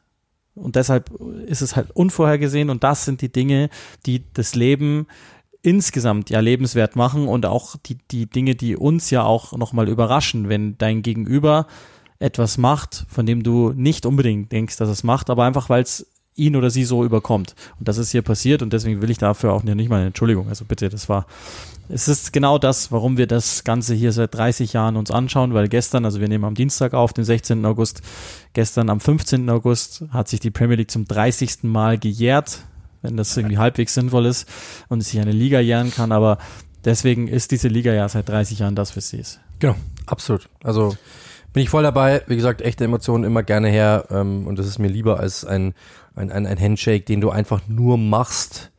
[0.56, 1.12] Und deshalb
[1.46, 3.70] ist es halt unvorhergesehen und das sind die Dinge,
[4.06, 5.06] die das Leben
[5.67, 10.47] insgesamt ja lebenswert machen und auch die, die Dinge, die uns ja auch nochmal überraschen,
[10.47, 11.67] wenn dein Gegenüber
[12.19, 16.08] etwas macht, von dem du nicht unbedingt denkst, dass es macht, aber einfach, weil es
[16.36, 17.53] ihn oder sie so überkommt.
[17.80, 20.47] Und das ist hier passiert und deswegen will ich dafür auch nicht mal eine Entschuldigung.
[20.47, 21.25] Also bitte, das war,
[21.89, 25.67] es ist genau das, warum wir das Ganze hier seit 30 Jahren uns anschauen, weil
[25.67, 27.65] gestern, also wir nehmen am Dienstag auf, den 16.
[27.65, 28.01] August,
[28.53, 29.49] gestern am 15.
[29.49, 31.63] August hat sich die Premier League zum 30.
[31.63, 32.62] Mal gejährt
[33.08, 34.48] wenn das irgendwie halbwegs sinnvoll ist
[34.89, 36.38] und sich eine Liga jähren kann, aber
[36.84, 39.39] deswegen ist diese Liga ja seit 30 Jahren das, was sie ist.
[39.60, 40.50] Genau, absolut.
[40.62, 40.96] Also
[41.54, 42.22] bin ich voll dabei.
[42.28, 45.74] Wie gesagt, echte Emotionen immer gerne her ähm, und das ist mir lieber als ein,
[46.15, 48.72] ein, ein, ein Handshake, den du einfach nur machst,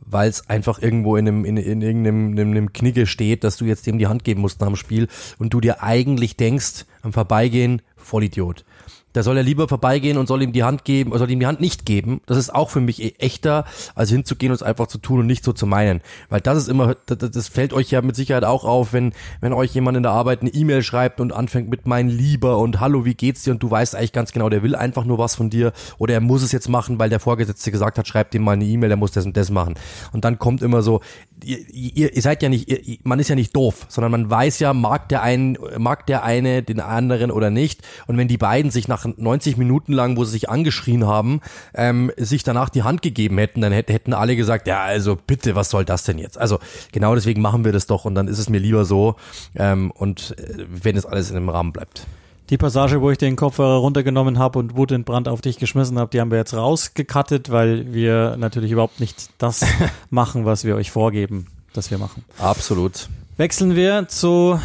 [0.00, 3.64] weil es einfach irgendwo in einem in, in irgendeinem in einem Knigge steht, dass du
[3.64, 7.14] jetzt dem die Hand geben musst nach dem Spiel und du dir eigentlich denkst, am
[7.14, 8.66] Vorbeigehen, Vollidiot
[9.14, 11.46] Da soll er lieber vorbeigehen und soll ihm die Hand geben, oder soll ihm die
[11.46, 12.20] Hand nicht geben.
[12.26, 15.26] Das ist auch für mich e- echter, als hinzugehen und es einfach zu tun und
[15.26, 16.00] nicht so zu meinen.
[16.28, 19.72] Weil das ist immer, das, fällt euch ja mit Sicherheit auch auf, wenn, wenn euch
[19.72, 23.14] jemand in der Arbeit eine E-Mail schreibt und anfängt mit mein Lieber und Hallo, wie
[23.14, 23.52] geht's dir?
[23.52, 26.20] Und du weißt eigentlich ganz genau, der will einfach nur was von dir oder er
[26.20, 28.96] muss es jetzt machen, weil der Vorgesetzte gesagt hat, schreibt ihm mal eine E-Mail, der
[28.96, 29.74] muss das und das machen.
[30.12, 31.00] Und dann kommt immer so,
[31.44, 34.58] ihr, ihr, ihr seid ja nicht, ihr, man ist ja nicht doof, sondern man weiß
[34.58, 37.82] ja, mag der einen, mag der eine den anderen oder nicht.
[38.06, 41.40] Und wenn die beiden sich nach 90 Minuten lang, wo sie sich angeschrien haben,
[41.74, 45.70] ähm, sich danach die Hand gegeben hätten, dann hätten alle gesagt, ja, also bitte, was
[45.70, 46.38] soll das denn jetzt?
[46.38, 46.58] Also
[46.92, 49.16] genau deswegen machen wir das doch und dann ist es mir lieber so
[49.54, 52.06] ähm, und äh, wenn es alles in dem Rahmen bleibt.
[52.50, 55.98] Die Passage, wo ich den Kopfhörer runtergenommen habe und Wut in Brand auf dich geschmissen
[55.98, 59.64] habe, die haben wir jetzt rausgekattet, weil wir natürlich überhaupt nicht das
[60.10, 62.22] machen, was wir euch vorgeben, dass wir machen.
[62.38, 63.08] Absolut.
[63.38, 64.60] Wechseln wir zu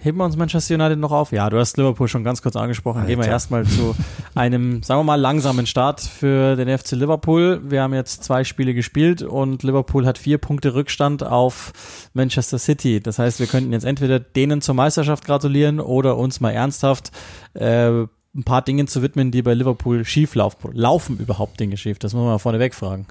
[0.00, 1.32] heben wir uns Manchester United noch auf?
[1.32, 2.98] Ja, du hast Liverpool schon ganz kurz angesprochen.
[2.98, 3.08] Alter.
[3.08, 3.94] Gehen wir erstmal zu
[4.34, 7.60] einem, sagen wir mal, langsamen Start für den FC Liverpool.
[7.64, 11.72] Wir haben jetzt zwei Spiele gespielt und Liverpool hat vier Punkte Rückstand auf
[12.14, 13.00] Manchester City.
[13.00, 17.10] Das heißt, wir könnten jetzt entweder denen zur Meisterschaft gratulieren oder uns mal ernsthaft
[17.54, 18.06] äh,
[18.36, 20.70] ein paar Dingen zu widmen, die bei Liverpool schief laufen.
[20.74, 21.98] Laufen überhaupt Dinge schief?
[21.98, 23.06] Das muss man mal vorneweg fragen.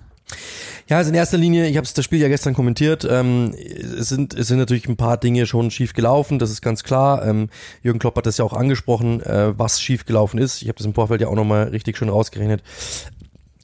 [0.87, 4.33] Ja, also in erster Linie, ich habe das Spiel ja gestern kommentiert, ähm, es, sind,
[4.33, 7.25] es sind natürlich ein paar Dinge schon schief gelaufen, das ist ganz klar.
[7.25, 7.49] Ähm,
[7.81, 10.61] Jürgen Klopp hat das ja auch angesprochen, äh, was schief gelaufen ist.
[10.61, 12.63] Ich habe das im Vorfeld ja auch nochmal richtig schön rausgerechnet.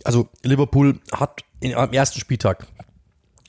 [0.03, 2.67] Also Liverpool hat in, am ersten Spieltag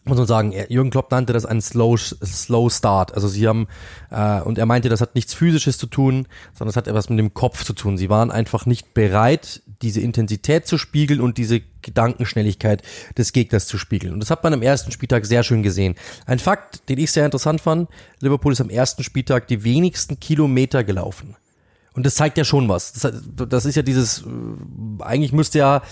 [0.04, 3.14] muss man sagen, Jürgen Klopp nannte das einen Slow, Slow Start.
[3.14, 3.68] Also sie haben,
[4.10, 7.20] äh, und er meinte, das hat nichts Physisches zu tun, sondern es hat etwas mit
[7.20, 7.96] dem Kopf zu tun.
[7.96, 12.82] Sie waren einfach nicht bereit, diese Intensität zu spiegeln und diese Gedankenschnelligkeit
[13.18, 14.12] des Gegners zu spiegeln.
[14.12, 15.94] Und das hat man am ersten Spieltag sehr schön gesehen.
[16.26, 17.88] Ein Fakt, den ich sehr interessant fand,
[18.20, 21.36] Liverpool ist am ersten Spieltag die wenigsten Kilometer gelaufen.
[21.94, 22.92] Und das zeigt ja schon was.
[22.92, 23.12] Das,
[23.48, 25.82] das, ist ja dieses, äh, eigentlich müsste ja,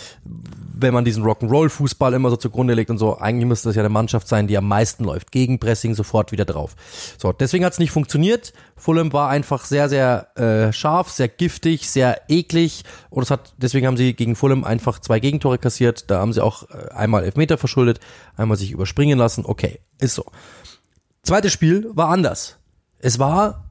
[0.81, 3.89] wenn man diesen Rock'n'Roll-Fußball immer so zugrunde legt und so, eigentlich müsste das ja eine
[3.89, 5.33] Mannschaft sein, die am meisten läuft.
[5.33, 6.77] Gegenpressing sofort wieder drauf.
[7.19, 8.53] So, deswegen hat es nicht funktioniert.
[8.77, 12.85] Fulham war einfach sehr, sehr äh, scharf, sehr giftig, sehr eklig.
[13.11, 16.11] Und es hat, deswegen haben sie gegen Fulham einfach zwei Gegentore kassiert.
[16.11, 18.01] Da haben sie auch äh, einmal Elfmeter verschuldet,
[18.37, 19.45] einmal sich überspringen lassen.
[19.45, 20.25] Okay, ist so.
[21.23, 22.59] Zweites Spiel war anders.
[22.99, 23.71] Es war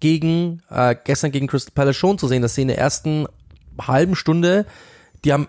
[0.00, 3.26] gegen, äh, gestern gegen Crystal Palace schon zu sehen, dass sie in der ersten
[3.80, 4.66] halben Stunde,
[5.24, 5.48] die haben,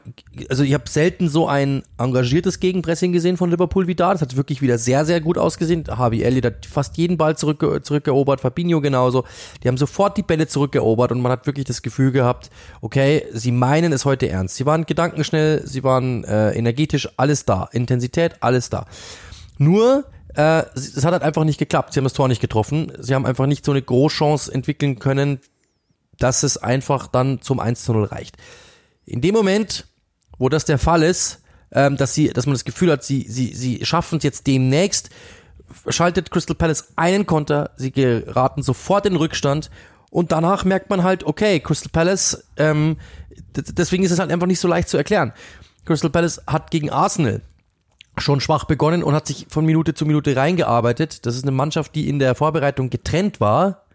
[0.49, 4.11] also ich habe selten so ein engagiertes Gegenpressing gesehen von Liverpool wie da.
[4.11, 5.83] Das hat wirklich wieder sehr, sehr gut ausgesehen.
[5.87, 9.25] Harvey Elliott hat fast jeden Ball zurück, zurückerobert, Fabinho genauso.
[9.63, 12.49] Die haben sofort die Bälle zurückerobert und man hat wirklich das Gefühl gehabt,
[12.81, 14.55] okay, sie meinen es heute ernst.
[14.55, 17.69] Sie waren gedankenschnell, sie waren äh, energetisch, alles da.
[17.71, 18.85] Intensität, alles da.
[19.59, 20.05] Nur
[20.35, 21.93] äh, es hat halt einfach nicht geklappt.
[21.93, 22.91] Sie haben das Tor nicht getroffen.
[22.97, 25.39] Sie haben einfach nicht so eine Großchance entwickeln können,
[26.17, 28.37] dass es einfach dann zum 1 zu 0 reicht.
[29.09, 29.87] In dem Moment,
[30.37, 31.41] wo das der Fall ist,
[31.71, 35.09] ähm, dass sie, dass man das Gefühl hat, sie, sie, sie schaffen es jetzt demnächst,
[35.87, 39.69] schaltet Crystal Palace einen Konter, sie geraten sofort in Rückstand
[40.09, 42.97] und danach merkt man halt, okay, Crystal Palace, ähm,
[43.55, 45.33] deswegen ist es halt einfach nicht so leicht zu erklären.
[45.85, 47.41] Crystal Palace hat gegen Arsenal
[48.17, 51.25] schon schwach begonnen und hat sich von Minute zu Minute reingearbeitet.
[51.25, 53.85] Das ist eine Mannschaft, die in der Vorbereitung getrennt war.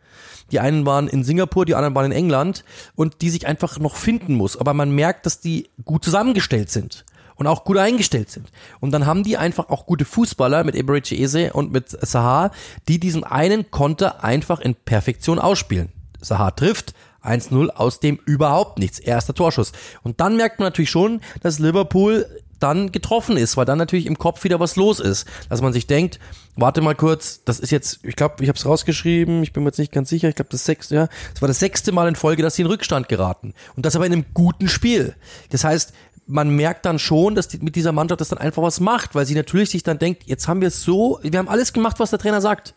[0.54, 2.62] Die einen waren in Singapur, die anderen waren in England
[2.94, 4.56] und die sich einfach noch finden muss.
[4.56, 8.52] Aber man merkt, dass die gut zusammengestellt sind und auch gut eingestellt sind.
[8.78, 12.52] Und dann haben die einfach auch gute Fußballer mit Eberechi Eze und mit Sahar,
[12.86, 15.88] die diesen einen Konter einfach in Perfektion ausspielen.
[16.20, 19.00] Sahar trifft, 1-0 aus dem überhaupt nichts.
[19.00, 19.72] Erster Torschuss.
[20.04, 22.26] Und dann merkt man natürlich schon, dass Liverpool
[22.64, 25.28] dann getroffen ist, weil dann natürlich im Kopf wieder was los ist.
[25.50, 26.18] Dass man sich denkt,
[26.56, 29.68] warte mal kurz, das ist jetzt, ich glaube, ich habe es rausgeschrieben, ich bin mir
[29.68, 32.16] jetzt nicht ganz sicher, ich glaube das sechste, ja, das war das sechste Mal in
[32.16, 33.52] Folge, dass sie in Rückstand geraten.
[33.76, 35.14] Und das aber in einem guten Spiel.
[35.50, 35.92] Das heißt,
[36.26, 39.26] man merkt dann schon, dass die, mit dieser Mannschaft das dann einfach was macht, weil
[39.26, 42.10] sie natürlich sich dann denkt, jetzt haben wir es so, wir haben alles gemacht, was
[42.10, 42.74] der Trainer sagt.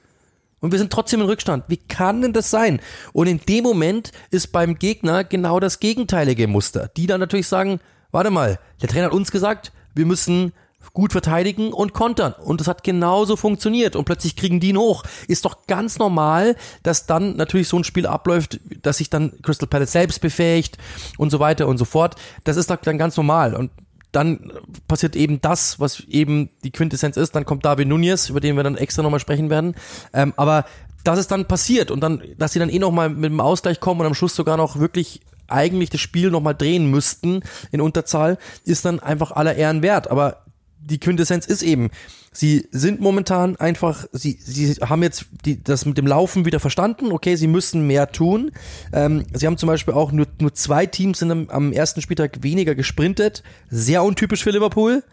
[0.59, 1.65] Und wir sind trotzdem in Rückstand.
[1.67, 2.81] Wie kann denn das sein?
[3.13, 6.89] Und in dem Moment ist beim Gegner genau das gegenteilige Muster.
[6.97, 7.79] Die dann natürlich sagen,
[8.11, 10.53] warte mal, der Trainer hat uns gesagt, wir müssen
[10.93, 12.33] gut verteidigen und kontern.
[12.33, 13.95] Und das hat genauso funktioniert.
[13.95, 15.03] Und plötzlich kriegen die ihn hoch.
[15.27, 19.67] Ist doch ganz normal, dass dann natürlich so ein Spiel abläuft, dass sich dann Crystal
[19.67, 20.77] Palace selbst befähigt
[21.17, 22.15] und so weiter und so fort.
[22.45, 23.53] Das ist doch dann ganz normal.
[23.53, 23.71] Und
[24.11, 24.51] dann
[24.87, 27.35] passiert eben das, was eben die Quintessenz ist.
[27.35, 29.75] Dann kommt David Nunez, über den wir dann extra nochmal sprechen werden.
[30.13, 30.65] Ähm, aber
[31.03, 34.01] das ist dann passiert und dann, dass sie dann eh nochmal mit dem Ausgleich kommen
[34.01, 38.85] und am Schluss sogar noch wirklich eigentlich das Spiel nochmal drehen müssten in Unterzahl, ist
[38.85, 40.09] dann einfach aller Ehren wert.
[40.09, 40.43] Aber
[40.79, 41.89] die Quintessenz ist eben,
[42.31, 47.11] sie sind momentan einfach, sie, sie haben jetzt die, das mit dem Laufen wieder verstanden,
[47.11, 48.51] okay, sie müssen mehr tun.
[48.93, 52.43] Ähm, sie haben zum Beispiel auch nur, nur zwei Teams sind am, am ersten Spieltag
[52.43, 55.03] weniger gesprintet, sehr untypisch für Liverpool.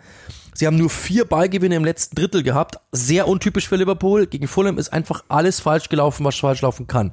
[0.55, 2.79] Sie haben nur vier Ballgewinne im letzten Drittel gehabt.
[2.93, 4.27] Sehr untypisch für Liverpool.
[4.27, 7.13] Gegen Fulham ist einfach alles falsch gelaufen, was falsch laufen kann.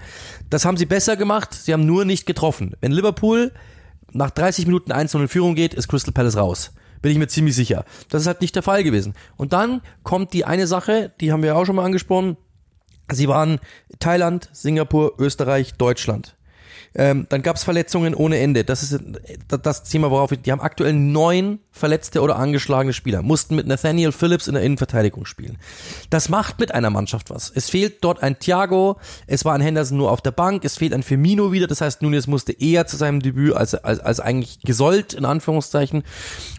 [0.49, 1.54] Das haben sie besser gemacht.
[1.54, 2.75] Sie haben nur nicht getroffen.
[2.82, 3.51] Wenn Liverpool
[4.12, 6.71] nach 30 Minuten 1 in Führung geht, ist Crystal Palace raus.
[7.01, 7.84] Bin ich mir ziemlich sicher.
[8.10, 9.15] Das ist halt nicht der Fall gewesen.
[9.38, 12.38] Und dann kommt die eine Sache, die haben wir auch schon mal angesprochen.
[13.12, 13.60] Sie waren
[13.99, 16.36] Thailand, Singapur, Österreich, Deutschland.
[16.93, 18.63] Ähm, dann gab es Verletzungen ohne Ende.
[18.63, 18.99] Das ist
[19.47, 24.13] das Thema, worauf wir, die haben aktuell neun verletzte oder angeschlagene Spieler, mussten mit Nathaniel
[24.13, 25.58] Phillips in der Innenverteidigung spielen.
[26.10, 27.52] Das macht mit einer Mannschaft was.
[27.54, 30.94] Es fehlt dort ein Thiago, es war ein Henderson nur auf der Bank, es fehlt
[30.94, 34.60] ein Firmino wieder, das heißt, Nunes musste eher zu seinem Debüt als, als, als eigentlich
[34.62, 36.04] gesollt, in Anführungszeichen.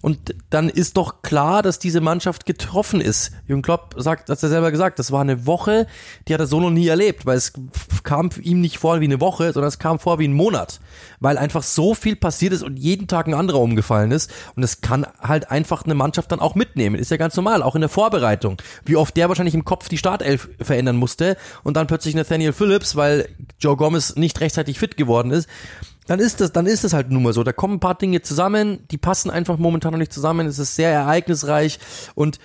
[0.03, 3.31] Und dann ist doch klar, dass diese Mannschaft getroffen ist.
[3.47, 5.87] Jürgen Klopp sagt, hat er selber gesagt, das war eine Woche,
[6.27, 7.53] die hat er so noch nie erlebt, weil es
[8.03, 10.81] kam ihm nicht vor wie eine Woche, sondern es kam vor wie ein Monat,
[11.21, 14.31] weil einfach so viel passiert ist und jeden Tag ein anderer umgefallen ist.
[14.57, 16.97] Und es kann halt einfach eine Mannschaft dann auch mitnehmen.
[16.97, 18.57] Ist ja ganz normal, auch in der Vorbereitung.
[18.85, 22.97] Wie oft der wahrscheinlich im Kopf die Startelf verändern musste und dann plötzlich Nathaniel Phillips,
[22.97, 25.49] weil Joe Gomez nicht rechtzeitig fit geworden ist
[26.07, 27.45] dann ist das, dann ist das halt nun mal so.
[27.45, 30.49] Da kommen ein paar Dinge zusammen, die passen einfach momentan noch nicht zusammen.
[30.49, 31.79] Es ist sehr ereignisreich
[32.17, 32.41] und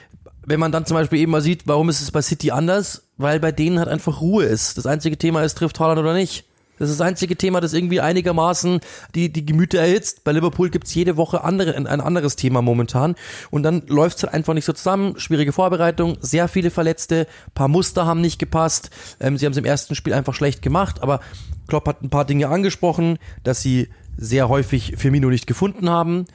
[0.47, 3.03] wenn man dann zum Beispiel eben mal sieht, warum ist es bei City anders?
[3.17, 4.77] Weil bei denen halt einfach Ruhe ist.
[4.77, 6.46] Das einzige Thema ist, trifft Haaland oder nicht.
[6.79, 8.79] Das ist das einzige Thema, das irgendwie einigermaßen
[9.15, 10.23] die, die Gemüter erhitzt.
[10.23, 13.15] Bei Liverpool gibt's jede Woche andere, ein anderes Thema momentan.
[13.51, 15.19] Und dann läuft's halt einfach nicht so zusammen.
[15.19, 18.89] Schwierige Vorbereitung, sehr viele Verletzte, paar Muster haben nicht gepasst.
[19.19, 21.19] Ähm, sie haben es im ersten Spiel einfach schlecht gemacht, aber
[21.67, 26.25] Klopp hat ein paar Dinge angesprochen, dass sie sehr häufig Firmino nicht gefunden haben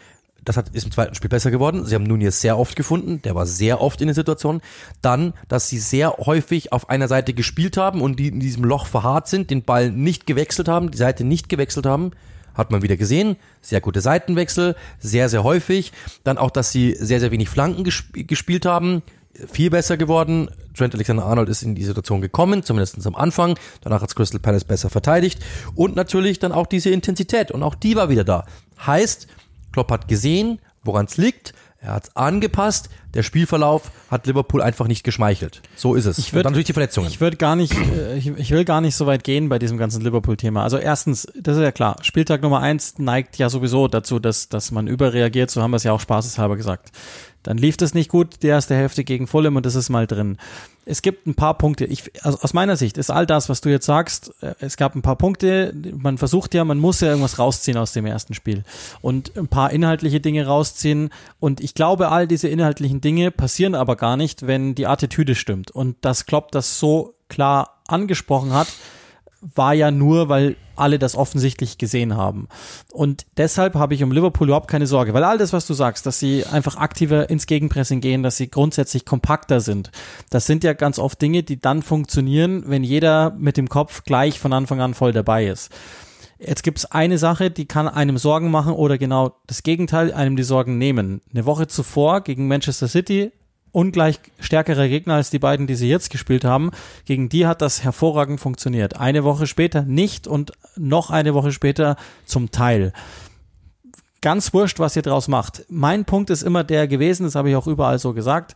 [0.45, 1.87] das hat, ist im zweiten Spiel besser geworden.
[1.87, 3.23] Sie haben Nunez sehr oft gefunden.
[3.23, 4.61] Der war sehr oft in den Situationen.
[5.01, 8.87] Dann, dass sie sehr häufig auf einer Seite gespielt haben und die in diesem Loch
[8.87, 12.11] verharrt sind, den Ball nicht gewechselt haben, die Seite nicht gewechselt haben.
[12.55, 13.37] Hat man wieder gesehen.
[13.63, 14.77] Sehr gute Seitenwechsel.
[14.99, 15.93] Sehr, sehr häufig.
[16.25, 19.03] Dann auch, dass sie sehr, sehr wenig Flanken gesp gespielt haben.
[19.51, 20.51] Viel besser geworden.
[20.77, 23.59] Trent Alexander-Arnold ist in die Situation gekommen, zumindest am Anfang.
[23.81, 25.41] Danach hat Crystal Palace besser verteidigt.
[25.75, 27.51] Und natürlich dann auch diese Intensität.
[27.51, 28.45] Und auch die war wieder da.
[28.85, 29.29] Heißt,
[29.73, 31.55] Klopp hat gesehen, woran es liegt.
[31.83, 32.91] Er hat es angepasst.
[33.13, 35.63] Der Spielverlauf hat Liverpool einfach nicht geschmeichelt.
[35.75, 36.17] So ist es.
[36.17, 37.09] Ich würd, dann durch die Verletzungen.
[37.09, 39.79] Ich würde gar nicht, äh, ich, ich, will gar nicht so weit gehen bei diesem
[39.79, 40.63] ganzen Liverpool-Thema.
[40.63, 41.97] Also erstens, das ist ja klar.
[42.03, 45.51] Spieltag Nummer eins neigt ja sowieso dazu, dass, dass man überreagiert.
[45.51, 46.93] So haben wir es ja auch spaßeshalber gesagt.
[47.43, 50.39] Dann lief das nicht gut, die erste Hälfte gegen Fulham und das ist mal drin.
[50.85, 51.85] Es gibt ein paar Punkte.
[51.85, 54.95] Ich, also aus meiner Sicht ist all das, was du jetzt sagst, äh, es gab
[54.95, 55.75] ein paar Punkte.
[55.97, 58.65] Man versucht ja, man muss ja irgendwas rausziehen aus dem ersten Spiel
[59.01, 61.11] und ein paar inhaltliche Dinge rausziehen.
[61.41, 65.71] Und ich glaube, all diese inhaltlichen Dinge passieren aber gar nicht, wenn die Attitüde stimmt.
[65.71, 68.69] Und das Klopp das so klar angesprochen hat,
[69.43, 72.49] war ja nur, weil alle das offensichtlich gesehen haben.
[72.93, 76.07] Und deshalb habe ich um Liverpool überhaupt keine Sorge, weil all das, was du sagst,
[76.07, 79.91] dass sie einfach aktiver ins Gegenpressing gehen, dass sie grundsätzlich kompakter sind,
[80.31, 84.39] das sind ja ganz oft Dinge, die dann funktionieren, wenn jeder mit dem Kopf gleich
[84.39, 85.71] von Anfang an voll dabei ist.
[86.39, 90.43] Jetzt gibt's eine Sache, die kann einem Sorgen machen oder genau das Gegenteil, einem die
[90.43, 91.21] Sorgen nehmen.
[91.33, 93.31] Eine Woche zuvor gegen Manchester City
[93.73, 96.71] ungleich stärkere Gegner als die beiden, die sie jetzt gespielt haben.
[97.07, 99.01] Gegen die hat das hervorragend funktioniert.
[99.01, 102.93] Eine Woche später nicht und noch eine Woche später zum Teil.
[104.21, 105.65] Ganz wurscht, was ihr draus macht.
[105.69, 108.55] Mein Punkt ist immer der gewesen, das habe ich auch überall so gesagt,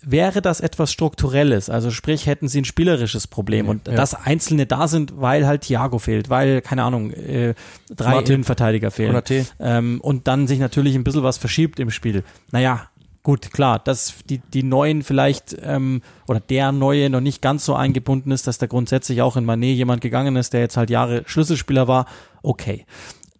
[0.00, 3.94] wäre das etwas Strukturelles, also sprich, hätten sie ein spielerisches Problem ja, und ja.
[3.94, 7.54] dass Einzelne da sind, weil halt Thiago fehlt, weil, keine Ahnung, äh,
[7.90, 9.20] drei Innenverteidiger fehlen
[9.58, 12.22] ähm, und dann sich natürlich ein bisschen was verschiebt im Spiel.
[12.52, 12.88] Naja,
[13.22, 17.74] Gut, klar, dass die, die Neuen vielleicht ähm, oder der Neue noch nicht ganz so
[17.74, 21.24] eingebunden ist, dass da grundsätzlich auch in Manet jemand gegangen ist, der jetzt halt Jahre
[21.26, 22.06] Schlüsselspieler war,
[22.42, 22.86] okay.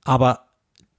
[0.05, 0.41] Aber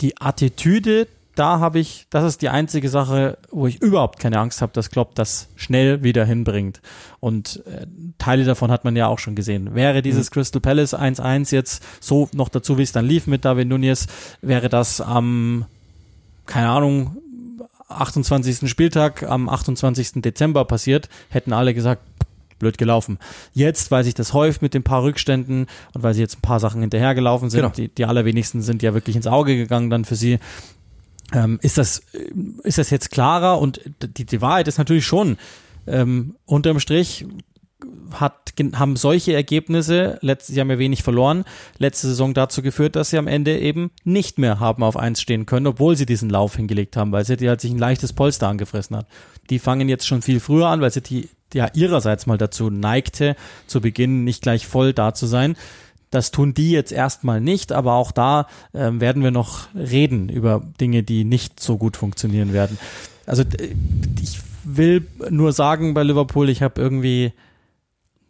[0.02, 4.62] die Attitüde, da habe ich, das ist die einzige Sache, wo ich überhaupt keine Angst
[4.62, 6.82] habe, dass Klopp das schnell wieder hinbringt.
[7.20, 7.86] Und äh,
[8.18, 9.76] Teile davon hat man ja auch schon gesehen.
[9.76, 10.34] Wäre dieses mhm.
[10.34, 14.08] Crystal Palace 1-1 jetzt so noch dazu, wie es dann lief mit David Nunez,
[14.42, 15.66] wäre das am,
[16.46, 17.18] keine Ahnung,
[17.90, 18.70] 28.
[18.70, 20.22] Spieltag am 28.
[20.22, 22.04] Dezember passiert, hätten alle gesagt,
[22.60, 23.18] blöd gelaufen.
[23.54, 26.60] Jetzt, weil sich das häuft mit den paar Rückständen und weil sie jetzt ein paar
[26.60, 27.74] Sachen hinterhergelaufen sind, genau.
[27.74, 30.40] die, die allerwenigsten sind ja wirklich ins Auge gegangen dann für sie,
[31.34, 32.02] ähm, ist das,
[32.64, 35.38] ist das jetzt klarer und die, die Wahrheit ist natürlich schon,
[35.88, 37.26] ähm, unterm Strich
[38.12, 41.46] hat, haben solche Ergebnisse, letztes Jahr haben ja wenig verloren,
[41.78, 45.46] letzte Saison dazu geführt, dass sie am Ende eben nicht mehr haben auf eins stehen
[45.46, 48.98] können, obwohl sie diesen Lauf hingelegt haben, weil City halt sich ein leichtes Polster angefressen
[48.98, 49.08] hat.
[49.50, 53.82] Die fangen jetzt schon viel früher an, weil City ja ihrerseits mal dazu neigte, zu
[53.82, 55.56] Beginn nicht gleich voll da zu sein.
[56.12, 60.64] Das tun die jetzt erstmal nicht, aber auch da äh, werden wir noch reden über
[60.82, 62.80] Dinge, die nicht so gut funktionieren werden.
[63.26, 63.44] Also
[64.22, 67.34] ich will nur sagen bei Liverpool, ich habe irgendwie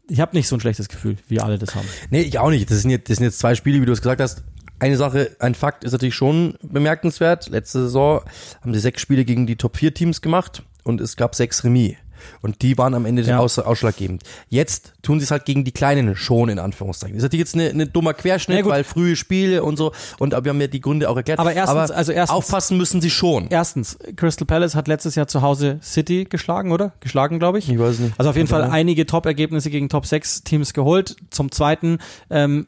[0.10, 1.88] ich habe nicht so ein schlechtes Gefühl, wie alle das haben.
[2.10, 2.70] Nee, ich auch nicht.
[2.70, 4.44] Das sind jetzt, das sind jetzt zwei Spiele, wie du es gesagt hast.
[4.80, 7.50] Eine Sache, ein Fakt ist natürlich schon bemerkenswert.
[7.50, 8.22] Letzte Saison
[8.62, 11.96] haben sie sechs Spiele gegen die Top 4 Teams gemacht und es gab sechs Remis.
[12.42, 13.40] Und die waren am Ende ja.
[13.40, 14.24] aus, ausschlaggebend.
[14.50, 17.16] Jetzt tun sie es halt gegen die Kleinen schon, in Anführungszeichen.
[17.16, 19.92] Das ist natürlich jetzt eine, eine dummer Querschnitt, ja, weil frühe Spiele und so.
[20.20, 21.40] Und wir haben ja die Gründe auch erklärt.
[21.40, 23.48] Aber erstens, Aber also erstens, aufpassen müssen sie schon.
[23.50, 26.94] Erstens, Crystal Palace hat letztes Jahr zu Hause City geschlagen, oder?
[27.00, 27.70] Geschlagen, glaube ich.
[27.70, 28.14] Ich weiß nicht.
[28.18, 31.16] Also auf jeden Fall einige Top-Ergebnisse gegen Top-6-Teams geholt.
[31.30, 32.00] Zum Zweiten,
[32.30, 32.68] ähm,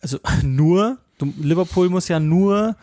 [0.00, 0.98] also nur,
[1.40, 2.76] Liverpool muss ja nur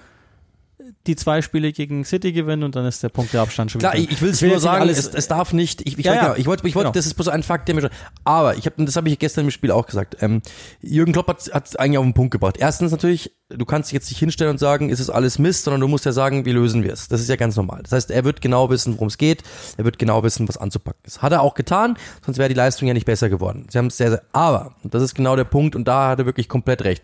[1.07, 4.11] die zwei Spiele gegen City gewinnen und dann ist der Punkteabstand schon Klar, wieder.
[4.11, 6.35] ich will es nur sagen, es, es darf nicht, ich, ich, ja, ja.
[6.35, 6.93] ich wollte, ich wollte, genau.
[6.93, 7.89] das ist bloß ein Fakt, der mir schon,
[8.23, 10.41] aber ich habe, das habe ich gestern im Spiel auch gesagt, ähm,
[10.81, 12.57] Jürgen Klopp hat es eigentlich auf den Punkt gebracht.
[12.57, 15.87] Erstens natürlich, du kannst jetzt nicht hinstellen und sagen, ist es alles Mist, sondern du
[15.87, 17.07] musst ja sagen, wie lösen wir es.
[17.07, 17.81] Das ist ja ganz normal.
[17.83, 19.43] Das heißt, er wird genau wissen, worum es geht,
[19.77, 21.21] er wird genau wissen, was anzupacken ist.
[21.21, 23.67] Hat er auch getan, sonst wäre die Leistung ja nicht besser geworden.
[23.69, 26.19] Sie haben es sehr, sehr, aber, und das ist genau der Punkt, und da hat
[26.19, 27.03] er wirklich komplett recht.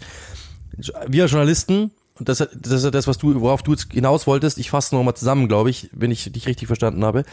[1.08, 4.58] Wir Journalisten und das, das ist das, was du, worauf du jetzt hinaus wolltest.
[4.58, 7.24] Ich fasse nochmal zusammen, glaube ich, wenn ich dich richtig verstanden habe.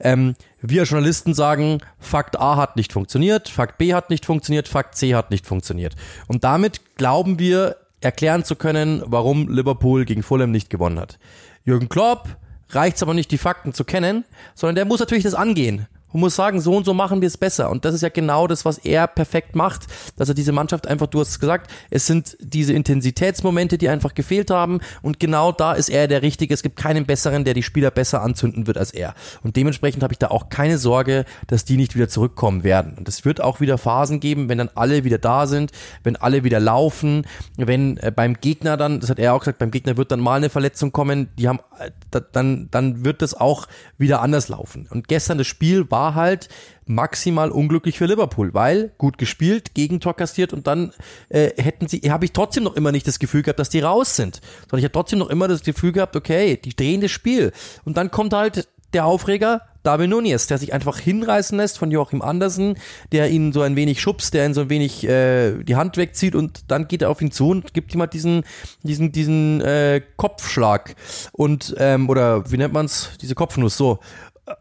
[0.00, 4.96] Ähm, wir Journalisten sagen, Fakt A hat nicht funktioniert, Fakt B hat nicht funktioniert, Fakt
[4.96, 5.94] C hat nicht funktioniert.
[6.26, 11.18] Und damit glauben wir, erklären zu können, warum Liverpool gegen Fulham nicht gewonnen hat.
[11.64, 12.36] Jürgen Klopp
[12.70, 14.24] reicht es aber nicht, die Fakten zu kennen,
[14.54, 17.36] sondern der muss natürlich das angehen und muss sagen, so und so machen wir es
[17.36, 17.70] besser.
[17.70, 19.86] Und das ist ja genau das, was er perfekt macht,
[20.16, 24.50] dass er diese Mannschaft einfach, du hast gesagt, es sind diese Intensitätsmomente, die einfach gefehlt
[24.50, 24.80] haben.
[25.02, 26.54] Und genau da ist er der Richtige.
[26.54, 29.14] Es gibt keinen besseren, der die Spieler besser anzünden wird als er.
[29.42, 32.94] Und dementsprechend habe ich da auch keine Sorge, dass die nicht wieder zurückkommen werden.
[32.98, 36.44] Und es wird auch wieder Phasen geben, wenn dann alle wieder da sind, wenn alle
[36.44, 40.10] wieder laufen, wenn äh, beim Gegner dann, das hat er auch gesagt, beim Gegner wird
[40.10, 41.90] dann mal eine Verletzung kommen, die haben, äh,
[42.32, 43.66] dann, dann wird das auch
[43.98, 44.86] wieder anders laufen.
[44.90, 46.48] Und gestern das Spiel war war halt
[46.86, 50.92] maximal unglücklich für Liverpool, weil gut gespielt, Gegentor kassiert und dann
[51.28, 54.16] äh, hätten sie, habe ich trotzdem noch immer nicht das Gefühl gehabt, dass die raus
[54.16, 57.52] sind, sondern ich habe trotzdem noch immer das Gefühl gehabt, okay, die drehen das Spiel.
[57.84, 62.20] Und dann kommt halt der Aufreger, David Nunez, der sich einfach hinreißen lässt von Joachim
[62.20, 62.76] Andersen,
[63.12, 66.34] der ihn so ein wenig schubst, der ihn so ein wenig äh, die Hand wegzieht
[66.34, 68.42] und dann geht er auf ihn zu und gibt ihm halt diesen,
[68.82, 70.96] diesen, diesen äh, Kopfschlag.
[71.32, 74.00] Und ähm, oder wie nennt man's, diese Kopfnuss so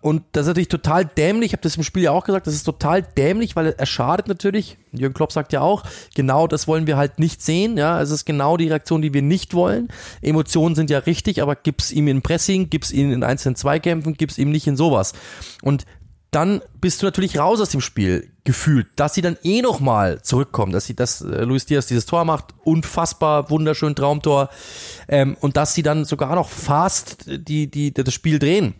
[0.01, 1.47] und das ist natürlich total dämlich.
[1.47, 2.47] Ich habe das im Spiel ja auch gesagt.
[2.47, 4.77] Das ist total dämlich, weil er schadet natürlich.
[4.91, 5.83] Jürgen Klopp sagt ja auch,
[6.15, 7.77] genau das wollen wir halt nicht sehen.
[7.77, 9.89] Ja, es ist genau die Reaktion, die wir nicht wollen.
[10.21, 14.37] Emotionen sind ja richtig, aber gib's ihm in Pressing, gib's ihm in einzelnen Zweikämpfen, gib's
[14.37, 15.13] ihm nicht in sowas.
[15.61, 15.85] Und
[16.31, 20.21] dann bist du natürlich raus aus dem Spiel gefühlt, dass sie dann eh noch mal
[20.21, 24.49] zurückkommen, dass sie, dass äh, Luis Diaz dieses Tor macht, unfassbar wunderschön Traumtor,
[25.07, 28.75] ähm, und dass sie dann sogar noch fast die die das Spiel drehen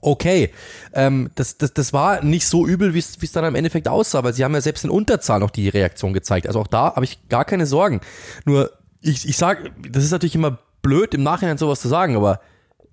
[0.00, 0.50] okay,
[0.92, 4.32] ähm, das, das, das war nicht so übel, wie es dann im Endeffekt aussah, weil
[4.32, 6.46] sie haben ja selbst in Unterzahl noch die Reaktion gezeigt.
[6.46, 8.00] Also auch da habe ich gar keine Sorgen.
[8.44, 8.70] Nur,
[9.00, 12.40] ich, ich sage, das ist natürlich immer blöd, im Nachhinein sowas zu sagen, aber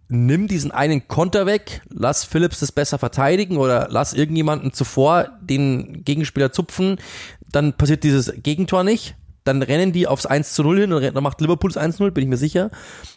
[0.10, 6.04] nimm diesen einen Konter weg, lass Phillips das besser verteidigen oder lass irgendjemanden zuvor den
[6.04, 6.98] Gegenspieler zupfen,
[7.52, 9.16] dann passiert dieses Gegentor nicht
[9.48, 12.04] dann rennen die aufs 1 zu 0 hin und dann macht Liverpool das 1 zu
[12.04, 12.70] 0, bin ich mir sicher.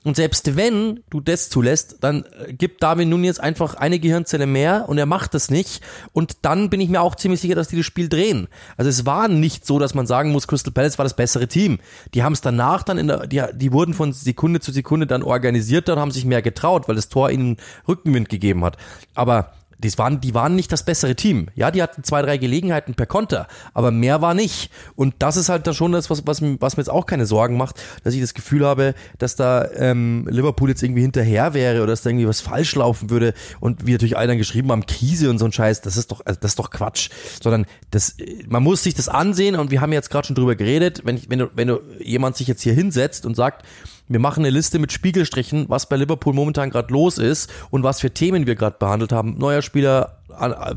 [0.04, 4.46] Und selbst wenn du das zulässt, dann äh, gibt Darwin nun jetzt einfach eine Gehirnzelle
[4.46, 5.82] mehr und er macht das nicht.
[6.12, 8.48] Und dann bin ich mir auch ziemlich sicher, dass die das Spiel drehen.
[8.76, 11.78] Also es war nicht so, dass man sagen muss, Crystal Palace war das bessere Team.
[12.14, 15.22] Die haben es danach dann in der, die, die wurden von Sekunde zu Sekunde dann
[15.22, 17.56] organisierter und haben sich mehr getraut, weil das Tor ihnen
[17.88, 18.76] Rückenwind gegeben hat.
[19.14, 21.48] Aber das waren, die waren nicht das bessere Team.
[21.54, 24.70] Ja, die hatten zwei, drei Gelegenheiten per Konter, aber mehr war nicht.
[24.94, 27.56] Und das ist halt dann schon das, was, was, was mir jetzt auch keine Sorgen
[27.56, 31.88] macht, dass ich das Gefühl habe, dass da ähm, Liverpool jetzt irgendwie hinterher wäre oder
[31.88, 35.30] dass da irgendwie was falsch laufen würde und wie natürlich alle dann geschrieben haben, Krise
[35.30, 37.10] und so ein Scheiß, das ist doch, also das ist doch Quatsch.
[37.42, 38.16] Sondern das,
[38.46, 41.30] man muss sich das ansehen und wir haben jetzt gerade schon drüber geredet, wenn, ich,
[41.30, 43.64] wenn, du, wenn du jemand sich jetzt hier hinsetzt und sagt,
[44.10, 48.00] wir machen eine Liste mit Spiegelstrichen, was bei Liverpool momentan gerade los ist und was
[48.00, 49.38] für Themen wir gerade behandelt haben.
[49.38, 50.18] Neuer Spieler,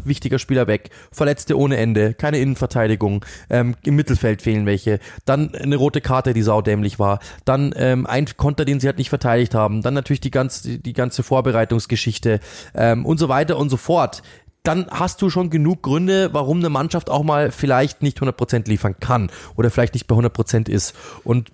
[0.03, 5.77] wichtiger Spieler weg, Verletzte ohne Ende, keine Innenverteidigung, ähm, im Mittelfeld fehlen welche, dann eine
[5.77, 9.81] rote Karte, die saudämlich war, dann ähm, ein Konter, den sie halt nicht verteidigt haben,
[9.81, 12.39] dann natürlich die ganze, die ganze Vorbereitungsgeschichte
[12.75, 14.21] ähm, und so weiter und so fort
[14.65, 18.95] dann hast du schon genug Gründe, warum eine Mannschaft auch mal vielleicht nicht 100% liefern
[18.97, 20.95] kann oder vielleicht nicht bei 100% ist.
[21.25, 21.49] Und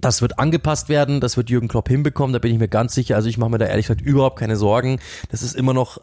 [0.00, 3.16] das wird angepasst werden, das wird Jürgen Klopp hinbekommen, da bin ich mir ganz sicher.
[3.16, 4.98] Also ich mache mir da ehrlich gesagt überhaupt keine Sorgen.
[5.30, 6.00] Das ist immer noch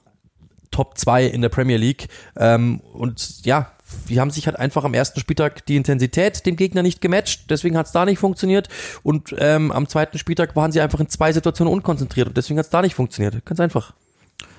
[0.71, 2.07] Top 2 in der Premier League.
[2.37, 3.71] Ähm, und ja,
[4.09, 7.77] die haben sich halt einfach am ersten Spieltag die Intensität dem Gegner nicht gematcht, deswegen
[7.77, 8.67] hat es da nicht funktioniert.
[9.01, 12.65] Und ähm, am zweiten Spieltag waren sie einfach in zwei Situationen unkonzentriert und deswegen hat
[12.65, 13.45] es da nicht funktioniert.
[13.45, 13.93] Ganz einfach.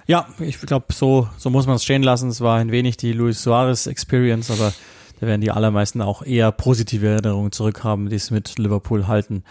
[0.07, 2.30] Ja, ich glaube, so, so muss man es stehen lassen.
[2.30, 4.72] Es war ein wenig die Luis Suarez Experience, aber
[5.21, 9.43] da werden die allermeisten auch eher positive Erinnerungen zurückhaben, die es mit Liverpool halten.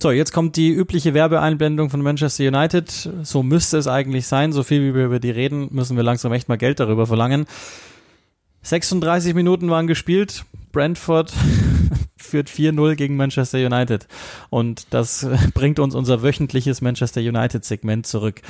[0.00, 2.88] So, jetzt kommt die übliche Werbeeinblendung von Manchester United.
[3.24, 4.52] So müsste es eigentlich sein.
[4.52, 7.46] So viel wie wir über die reden, müssen wir langsam echt mal Geld darüber verlangen.
[8.62, 10.44] 36 Minuten waren gespielt.
[10.70, 11.32] Brentford
[12.16, 14.06] führt 4-0 gegen Manchester United.
[14.50, 18.42] Und das bringt uns unser wöchentliches Manchester United Segment zurück.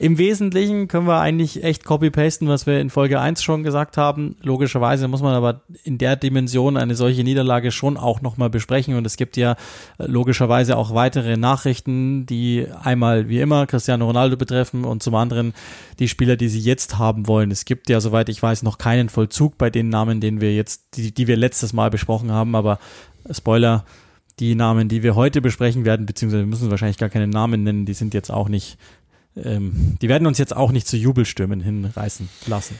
[0.00, 4.34] Im Wesentlichen können wir eigentlich echt copy-pasten, was wir in Folge 1 schon gesagt haben.
[4.42, 8.96] Logischerweise muss man aber in der Dimension eine solche Niederlage schon auch nochmal besprechen.
[8.96, 9.52] Und es gibt ja
[9.98, 15.54] äh, logischerweise auch weitere Nachrichten, die einmal wie immer Cristiano Ronaldo betreffen und zum anderen
[16.00, 17.52] die Spieler, die sie jetzt haben wollen.
[17.52, 20.96] Es gibt ja, soweit ich weiß, noch keinen Vollzug bei den Namen, den wir jetzt,
[20.96, 22.56] die, die wir letztes Mal besprochen haben.
[22.56, 22.80] Aber
[23.30, 23.84] Spoiler,
[24.40, 27.86] die Namen, die wir heute besprechen werden, beziehungsweise wir müssen wahrscheinlich gar keine Namen nennen,
[27.86, 28.76] die sind jetzt auch nicht
[29.36, 32.78] ähm, die werden uns jetzt auch nicht zu Jubelstürmen hinreißen lassen.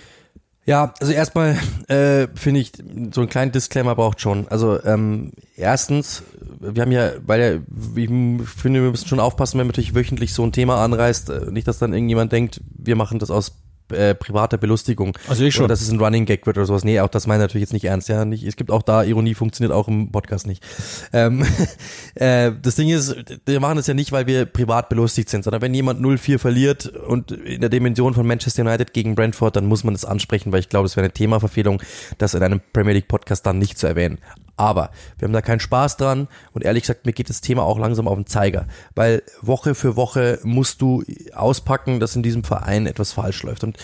[0.66, 2.72] Ja, also erstmal äh, finde ich,
[3.12, 4.48] so einen kleinen Disclaimer braucht schon.
[4.48, 6.22] Also ähm, erstens,
[6.58, 7.60] wir haben ja, weil ja,
[7.96, 8.08] ich
[8.48, 11.68] finde, wir müssen schon aufpassen, wenn man natürlich wöchentlich so ein Thema anreißt, äh, nicht,
[11.68, 13.52] dass dann irgendjemand denkt, wir machen das aus
[13.90, 15.16] äh, privater Belustigung.
[15.28, 15.64] Also ich schon.
[15.64, 16.84] Oder dass es ein Running Gag wird oder sowas.
[16.84, 18.08] Nee, auch das meine ich natürlich jetzt nicht ernst.
[18.08, 20.64] Ja, nicht, es gibt auch da, Ironie funktioniert auch im Podcast nicht.
[21.12, 21.44] Ähm,
[22.14, 23.16] äh, das Ding ist,
[23.46, 26.86] wir machen das ja nicht, weil wir privat belustigt sind, sondern wenn jemand 0-4 verliert
[26.86, 30.60] und in der Dimension von Manchester United gegen Brentford, dann muss man das ansprechen, weil
[30.60, 31.82] ich glaube, es wäre eine Themaverfehlung,
[32.18, 34.18] das in einem Premier League Podcast dann nicht zu erwähnen.
[34.56, 37.78] Aber wir haben da keinen Spaß dran und ehrlich gesagt, mir geht das Thema auch
[37.78, 41.02] langsam auf den Zeiger, weil Woche für Woche musst du
[41.34, 43.64] auspacken, dass in diesem Verein etwas falsch läuft.
[43.64, 43.78] Und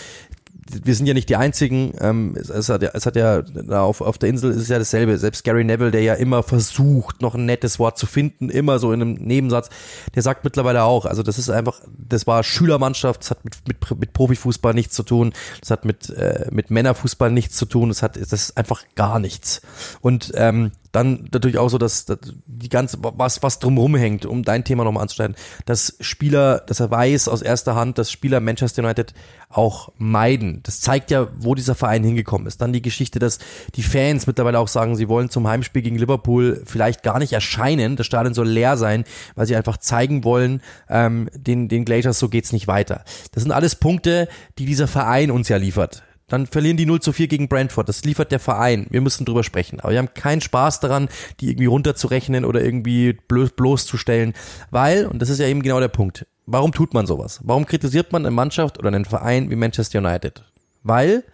[0.69, 1.93] wir sind ja nicht die einzigen.
[1.99, 4.77] Ähm, es, es, hat ja, es hat ja auf, auf der Insel ist es ja
[4.77, 5.17] dasselbe.
[5.17, 8.93] Selbst Gary Neville, der ja immer versucht, noch ein nettes Wort zu finden, immer so
[8.93, 9.69] in einem Nebensatz,
[10.15, 13.99] der sagt mittlerweile auch, also das ist einfach, das war Schülermannschaft, das hat mit, mit,
[13.99, 18.03] mit Profifußball nichts zu tun, das hat mit, äh, mit Männerfußball nichts zu tun, das
[18.03, 19.61] hat, das ist einfach gar nichts.
[20.01, 24.43] Und ähm, dann natürlich auch so, dass, dass die ganze, was, was drumherum hängt, um
[24.43, 25.35] dein Thema nochmal anzustellen,
[25.65, 29.13] dass Spieler, dass er weiß aus erster Hand, dass Spieler Manchester United
[29.49, 30.61] auch meiden.
[30.63, 32.61] Das zeigt ja, wo dieser Verein hingekommen ist.
[32.61, 33.39] Dann die Geschichte, dass
[33.75, 37.95] die Fans mittlerweile auch sagen, sie wollen zum Heimspiel gegen Liverpool vielleicht gar nicht erscheinen.
[37.95, 39.03] Das Stadion soll leer sein,
[39.35, 43.03] weil sie einfach zeigen wollen, ähm, den, den Glaciers, so geht's nicht weiter.
[43.31, 44.27] Das sind alles Punkte,
[44.57, 46.03] die dieser Verein uns ja liefert.
[46.31, 47.89] Dann verlieren die 0 zu 4 gegen Brentford.
[47.89, 48.87] Das liefert der Verein.
[48.89, 49.81] Wir müssen drüber sprechen.
[49.81, 51.09] Aber wir haben keinen Spaß daran,
[51.41, 54.33] die irgendwie runterzurechnen oder irgendwie bloß, bloßzustellen.
[54.69, 57.41] Weil, und das ist ja eben genau der Punkt, warum tut man sowas?
[57.43, 60.45] Warum kritisiert man eine Mannschaft oder einen Verein wie Manchester United?
[60.83, 61.25] Weil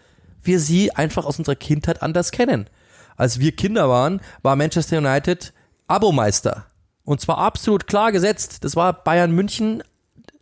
[0.41, 2.68] wir sie einfach aus unserer Kindheit anders kennen.
[3.18, 5.54] Als wir Kinder waren, war Manchester United
[5.88, 6.66] Abomeister.
[7.04, 8.64] Und zwar absolut klar gesetzt.
[8.64, 9.84] Das war Bayern München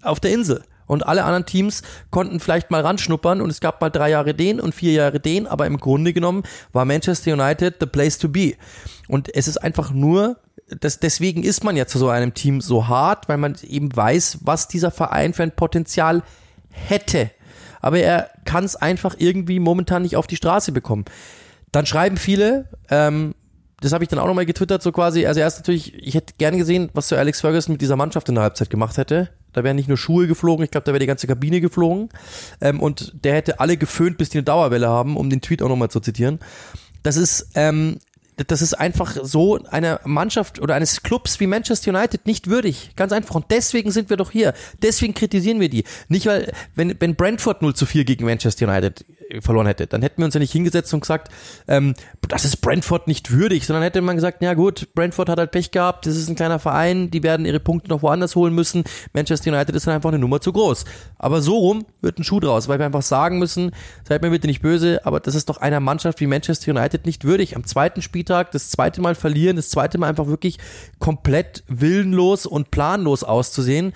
[0.02, 0.64] auf der Insel.
[0.88, 1.82] Und alle anderen Teams
[2.12, 5.48] konnten vielleicht mal ranschnuppern und es gab mal drei Jahre den und vier Jahre den,
[5.48, 8.54] aber im Grunde genommen war Manchester United the place to be.
[9.08, 12.88] Und es ist einfach nur, das, deswegen ist man ja zu so einem Team so
[12.88, 16.24] hart, weil man eben weiß, was dieser Verein für ein Potenzial
[16.70, 17.32] hätte.
[17.82, 21.06] Aber er kann es einfach irgendwie momentan nicht auf die Straße bekommen.
[21.72, 23.36] Dann schreiben viele, ähm,
[23.86, 26.58] das habe ich dann auch nochmal getwittert, so quasi, also erst natürlich, ich hätte gerne
[26.58, 29.30] gesehen, was so Alex Ferguson mit dieser Mannschaft in der Halbzeit gemacht hätte.
[29.54, 32.10] Da wären nicht nur Schuhe geflogen, ich glaube, da wäre die ganze Kabine geflogen.
[32.62, 35.70] Ähm, und der hätte alle geföhnt, bis die eine Dauerwelle haben, um den Tweet auch
[35.70, 36.40] nochmal zu zitieren.
[37.04, 38.00] Das ist, ähm,
[38.48, 42.92] das ist einfach so einer Mannschaft oder eines Clubs wie Manchester United nicht würdig.
[42.96, 43.36] Ganz einfach.
[43.36, 44.56] Und deswegen sind wir doch hier.
[44.82, 45.84] Deswegen kritisieren wir die.
[46.10, 49.06] Nicht weil, wenn, wenn Brentford 0 zu 4 gegen Manchester United
[49.42, 51.32] verloren hätte, dann hätten wir uns ja nicht hingesetzt und gesagt,
[51.68, 51.94] ähm,
[52.28, 55.72] das ist Brentford nicht würdig, sondern hätte man gesagt, ja gut, Brentford hat halt Pech
[55.72, 58.84] gehabt, das ist ein kleiner Verein, die werden ihre Punkte noch woanders holen müssen.
[59.14, 60.86] Manchester United ist dann einfach eine Nummer zu groß.
[61.18, 63.72] Aber so rum wird ein Schuh draus, weil wir einfach sagen müssen,
[64.08, 67.24] seid mir bitte nicht böse, aber das ist doch einer Mannschaft wie Manchester United nicht
[67.24, 67.56] würdig.
[67.56, 70.60] Am zweiten Spieltag das zweite Mal verlieren, das zweite Mal einfach wirklich
[71.00, 73.94] komplett willenlos und planlos auszusehen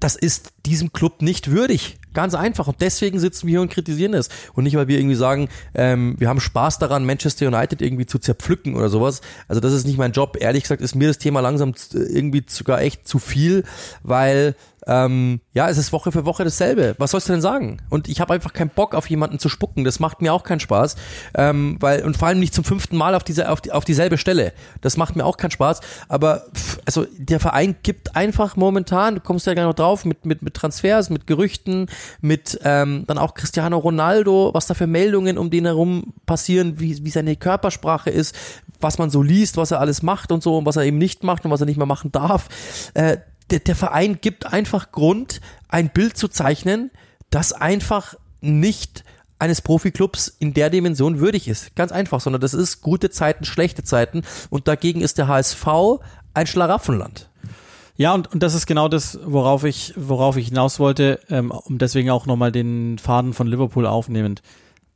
[0.00, 1.98] das ist diesem Club nicht würdig.
[2.14, 2.66] Ganz einfach.
[2.66, 4.28] Und deswegen sitzen wir hier und kritisieren es.
[4.54, 8.18] Und nicht, weil wir irgendwie sagen, ähm, wir haben Spaß daran, Manchester United irgendwie zu
[8.18, 9.20] zerpflücken oder sowas.
[9.46, 10.36] Also das ist nicht mein Job.
[10.40, 13.64] Ehrlich gesagt ist mir das Thema langsam irgendwie sogar echt zu viel,
[14.02, 14.56] weil
[14.88, 16.94] ähm, ja, es ist Woche für Woche dasselbe.
[16.98, 17.78] Was sollst du denn sagen?
[17.90, 19.84] Und ich habe einfach keinen Bock, auf jemanden zu spucken.
[19.84, 20.96] Das macht mir auch keinen Spaß.
[21.34, 24.16] Ähm, weil, und vor allem nicht zum fünften Mal auf, diese, auf, die, auf dieselbe
[24.16, 24.52] Stelle.
[24.80, 25.80] Das macht mir auch keinen Spaß.
[26.08, 30.24] Aber pff, also der Verein gibt einfach momentan, du kommst ja gar noch drauf, mit,
[30.24, 31.86] mit, mit Transfers, mit Gerüchten,
[32.22, 37.04] mit ähm, dann auch Cristiano Ronaldo, was da für Meldungen um den herum passieren, wie,
[37.04, 38.34] wie seine Körpersprache ist,
[38.80, 41.24] was man so liest, was er alles macht und so und was er eben nicht
[41.24, 42.48] macht und was er nicht mehr machen darf.
[42.94, 43.18] Äh,
[43.50, 46.90] der, der Verein gibt einfach Grund, ein Bild zu zeichnen,
[47.30, 49.04] das einfach nicht
[49.38, 51.74] eines Profiklubs in der Dimension würdig ist.
[51.76, 55.66] Ganz einfach, sondern das ist gute Zeiten, schlechte Zeiten und dagegen ist der HSV
[56.34, 57.28] ein Schlaraffenland.
[57.96, 61.78] Ja, und, und das ist genau das, worauf ich, worauf ich hinaus wollte, ähm, um
[61.78, 64.42] deswegen auch nochmal den Faden von Liverpool aufnehmend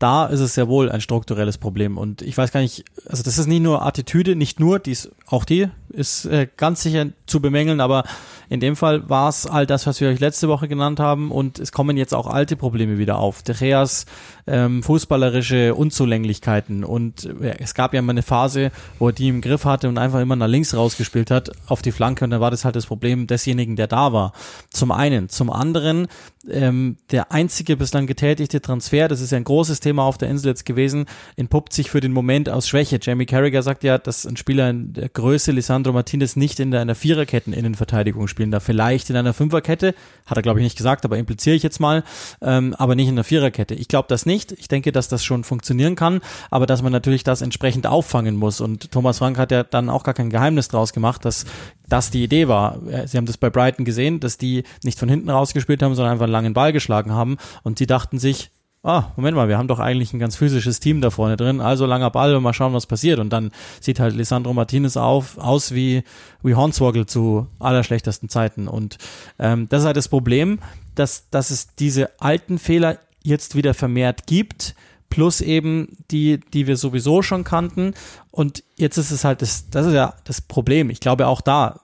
[0.02, 1.96] da ist es sehr wohl ein strukturelles Problem.
[1.96, 5.12] Und ich weiß gar nicht, also das ist nicht nur Attitüde, nicht nur, die ist,
[5.26, 8.04] auch die ist äh, ganz sicher zu bemängeln, aber
[8.48, 11.58] in dem Fall war es all das, was wir euch letzte Woche genannt haben und
[11.58, 13.42] es kommen jetzt auch alte Probleme wieder auf.
[13.42, 14.04] De Geas
[14.46, 19.40] ähm, fußballerische Unzulänglichkeiten und äh, es gab ja mal eine Phase, wo er die im
[19.40, 22.50] Griff hatte und einfach immer nach links rausgespielt hat auf die Flanke und dann war
[22.50, 24.32] das halt das Problem desjenigen, der da war.
[24.70, 25.28] Zum einen.
[25.28, 26.08] Zum anderen
[26.48, 30.48] ähm, der einzige bislang getätigte Transfer, das ist ja ein großes Thema auf der Insel
[30.48, 32.98] jetzt gewesen, entpuppt sich für den Moment aus Schwäche.
[33.00, 35.52] Jamie Carragher sagt ja, dass ein Spieler in der Größe
[35.82, 38.62] Lisandro Martinez nicht in einer Viererketten-Innenverteidigung spielen darf.
[38.62, 42.04] Vielleicht in einer Fünferkette, hat er glaube ich nicht gesagt, aber impliziere ich jetzt mal,
[42.40, 43.74] ähm, aber nicht in einer Viererkette.
[43.74, 44.52] Ich glaube das nicht.
[44.52, 46.20] Ich denke, dass das schon funktionieren kann,
[46.52, 48.60] aber dass man natürlich das entsprechend auffangen muss.
[48.60, 51.46] Und Thomas Frank hat ja dann auch gar kein Geheimnis draus gemacht, dass
[51.88, 52.78] das die Idee war.
[53.06, 56.24] Sie haben das bei Brighton gesehen, dass die nicht von hinten rausgespielt haben, sondern einfach
[56.24, 58.50] einen langen Ball geschlagen haben und sie dachten sich,
[58.82, 61.86] ah, Moment mal, wir haben doch eigentlich ein ganz physisches Team da vorne drin, also
[61.86, 63.18] langer Ball und mal schauen, was passiert.
[63.18, 66.02] Und dann sieht halt Lisandro Martinez auf, aus wie,
[66.42, 68.68] wie Hornswoggle zu allerschlechtesten Zeiten.
[68.68, 68.98] Und
[69.38, 70.58] ähm, das ist halt das Problem,
[70.94, 74.74] dass, dass es diese alten Fehler jetzt wieder vermehrt gibt,
[75.10, 77.94] plus eben die, die wir sowieso schon kannten.
[78.30, 80.90] Und jetzt ist es halt das, das ist ja das Problem.
[80.90, 81.80] Ich glaube auch da,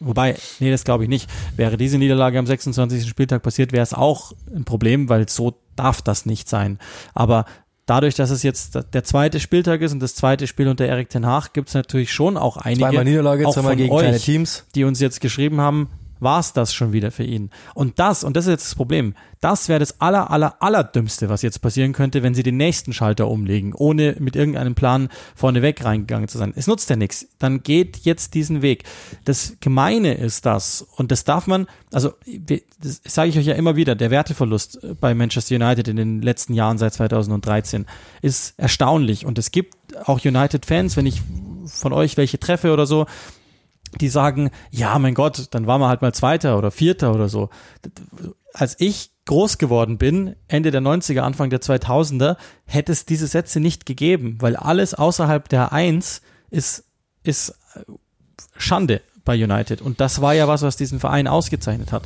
[0.00, 1.30] Wobei, nee, das glaube ich nicht.
[1.56, 3.06] Wäre diese Niederlage am 26.
[3.06, 6.78] Spieltag passiert, wäre es auch ein Problem, weil so darf das nicht sein.
[7.12, 7.44] Aber
[7.84, 11.26] dadurch, dass es jetzt der zweite Spieltag ist und das zweite Spiel unter Erik Ten
[11.26, 14.64] Hag, gibt es natürlich schon auch einige, zweimal Niederlage, auch zweimal gegen euch, kleine Teams.
[14.74, 15.90] die uns jetzt geschrieben haben,
[16.20, 17.50] war es das schon wieder für ihn.
[17.74, 21.42] Und das, und das ist jetzt das Problem, das wäre das aller, aller, allerdümmste, was
[21.42, 26.28] jetzt passieren könnte, wenn sie den nächsten Schalter umlegen, ohne mit irgendeinem Plan vorneweg reingegangen
[26.28, 26.52] zu sein.
[26.54, 27.26] Es nutzt ja nichts.
[27.38, 28.84] Dann geht jetzt diesen Weg.
[29.24, 32.12] Das Gemeine ist das, und das darf man, also
[32.80, 36.52] das sage ich euch ja immer wieder, der Werteverlust bei Manchester United in den letzten
[36.52, 37.86] Jahren seit 2013
[38.20, 39.24] ist erstaunlich.
[39.24, 41.22] Und es gibt auch United-Fans, wenn ich
[41.66, 43.06] von euch welche treffe oder so,
[44.00, 47.50] die sagen, ja, mein Gott, dann war man halt mal Zweiter oder Vierter oder so.
[48.52, 52.36] Als ich groß geworden bin, Ende der 90er, Anfang der 2000er,
[52.66, 56.84] hätte es diese Sätze nicht gegeben, weil alles außerhalb der Eins ist,
[57.22, 57.54] ist
[58.56, 59.80] Schande bei United.
[59.82, 62.04] Und das war ja was, was diesen Verein ausgezeichnet hat.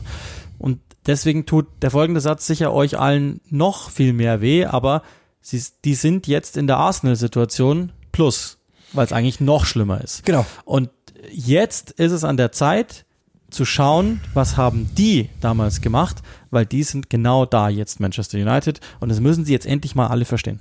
[0.59, 5.03] Und deswegen tut der folgende Satz sicher euch allen noch viel mehr weh, aber
[5.41, 8.59] sie, die sind jetzt in der Arsenal-Situation plus,
[8.93, 10.25] weil es eigentlich noch schlimmer ist.
[10.25, 10.47] Genau.
[10.65, 10.91] Und
[11.33, 13.05] jetzt ist es an der Zeit
[13.51, 18.81] zu schauen, was haben die damals gemacht, weil die sind genau da jetzt Manchester United
[19.01, 20.61] und das müssen sie jetzt endlich mal alle verstehen.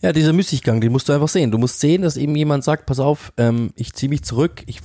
[0.00, 1.50] Ja, dieser Müßiggang, den musst du einfach sehen.
[1.50, 4.80] Du musst sehen, dass eben jemand sagt, pass auf, ähm, ich ziehe mich zurück, ich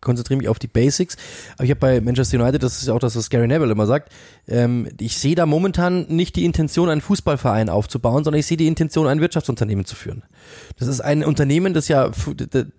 [0.00, 1.16] konzentriere mich auf die Basics.
[1.54, 3.86] Aber ich habe bei Manchester United, das ist ja auch das, was Gary Neville immer
[3.86, 4.12] sagt,
[4.46, 8.68] ähm, ich sehe da momentan nicht die Intention, einen Fußballverein aufzubauen, sondern ich sehe die
[8.68, 10.22] Intention, ein Wirtschaftsunternehmen zu führen.
[10.78, 12.10] Das ist ein Unternehmen, das ja,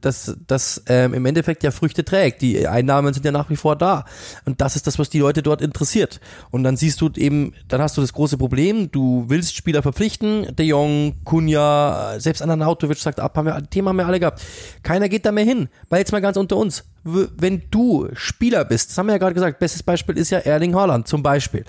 [0.01, 2.41] das, das ähm, im Endeffekt ja Früchte trägt.
[2.41, 4.05] Die Einnahmen sind ja nach wie vor da.
[4.45, 6.19] Und das ist das, was die Leute dort interessiert.
[6.51, 10.55] Und dann siehst du eben, dann hast du das große Problem, du willst Spieler verpflichten,
[10.55, 14.41] De Jong, Kunja, selbst Ananautovic sagt ab, haben wir, Thema haben wir alle gehabt.
[14.83, 15.69] Keiner geht da mehr hin.
[15.89, 19.33] Weil jetzt mal ganz unter uns, wenn du Spieler bist, das haben wir ja gerade
[19.33, 21.65] gesagt, bestes Beispiel ist ja Erling Haaland zum Beispiel.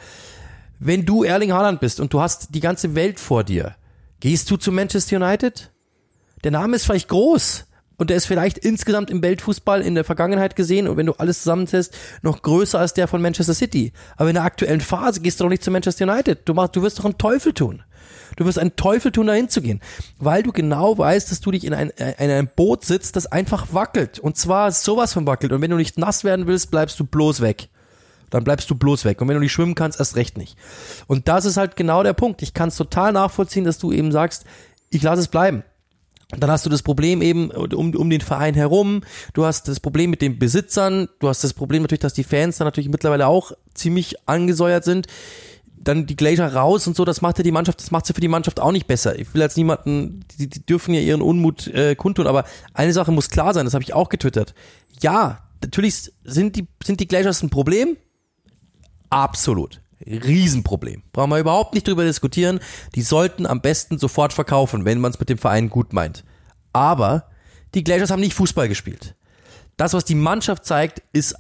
[0.81, 3.75] Wenn du Erling Haaland bist und du hast die ganze Welt vor dir,
[4.21, 5.71] gehst du zu Manchester United?
[6.45, 7.67] Der Name ist vielleicht groß
[7.97, 11.43] und der ist vielleicht insgesamt im Weltfußball in der Vergangenheit gesehen und wenn du alles
[11.43, 13.93] zusammenzählst, noch größer als der von Manchester City.
[14.17, 16.41] Aber in der aktuellen Phase gehst du doch nicht zu Manchester United.
[16.45, 17.83] Du machst, du wirst doch einen Teufel tun.
[18.37, 19.81] Du wirst einen Teufel tun, da hinzugehen,
[20.19, 23.73] weil du genau weißt, dass du dich in, ein, in einem Boot sitzt, das einfach
[23.73, 24.21] wackelt.
[24.21, 25.53] Und zwar sowas von wackelt.
[25.53, 27.69] Und wenn du nicht nass werden willst, bleibst du bloß weg.
[28.31, 29.21] Dann bleibst du bloß weg.
[29.21, 30.57] Und wenn du nicht schwimmen kannst, erst recht nicht.
[31.09, 32.43] Und das ist halt genau der Punkt.
[32.43, 34.45] Ich kann es total nachvollziehen, dass du eben sagst,
[34.91, 35.65] ich lasse es bleiben.
[36.31, 39.01] Dann hast du das Problem eben um, um den Verein herum.
[39.33, 41.09] Du hast das Problem mit den Besitzern.
[41.21, 45.07] Du hast das Problem natürlich, dass die Fans dann natürlich mittlerweile auch ziemlich angesäuert sind.
[45.81, 48.21] Dann die Glacier raus und so, das macht ja die Mannschaft, das macht sie für
[48.21, 49.19] die Mannschaft auch nicht besser.
[49.19, 53.13] Ich will jetzt niemanden, die, die dürfen ja ihren Unmut äh, kundtun, aber eine Sache
[53.13, 54.55] muss klar sein, das habe ich auch getwittert.
[55.01, 57.97] Ja, natürlich sind die, sind die Glaciers ein Problem.
[59.09, 59.81] Absolut.
[60.07, 61.03] Riesenproblem.
[61.13, 62.61] Brauchen wir überhaupt nicht drüber diskutieren.
[62.95, 66.25] Die sollten am besten sofort verkaufen, wenn man es mit dem Verein gut meint.
[66.73, 67.25] Aber
[67.75, 69.15] die Glaciers haben nicht Fußball gespielt.
[69.77, 71.35] Das, was die Mannschaft zeigt, ist,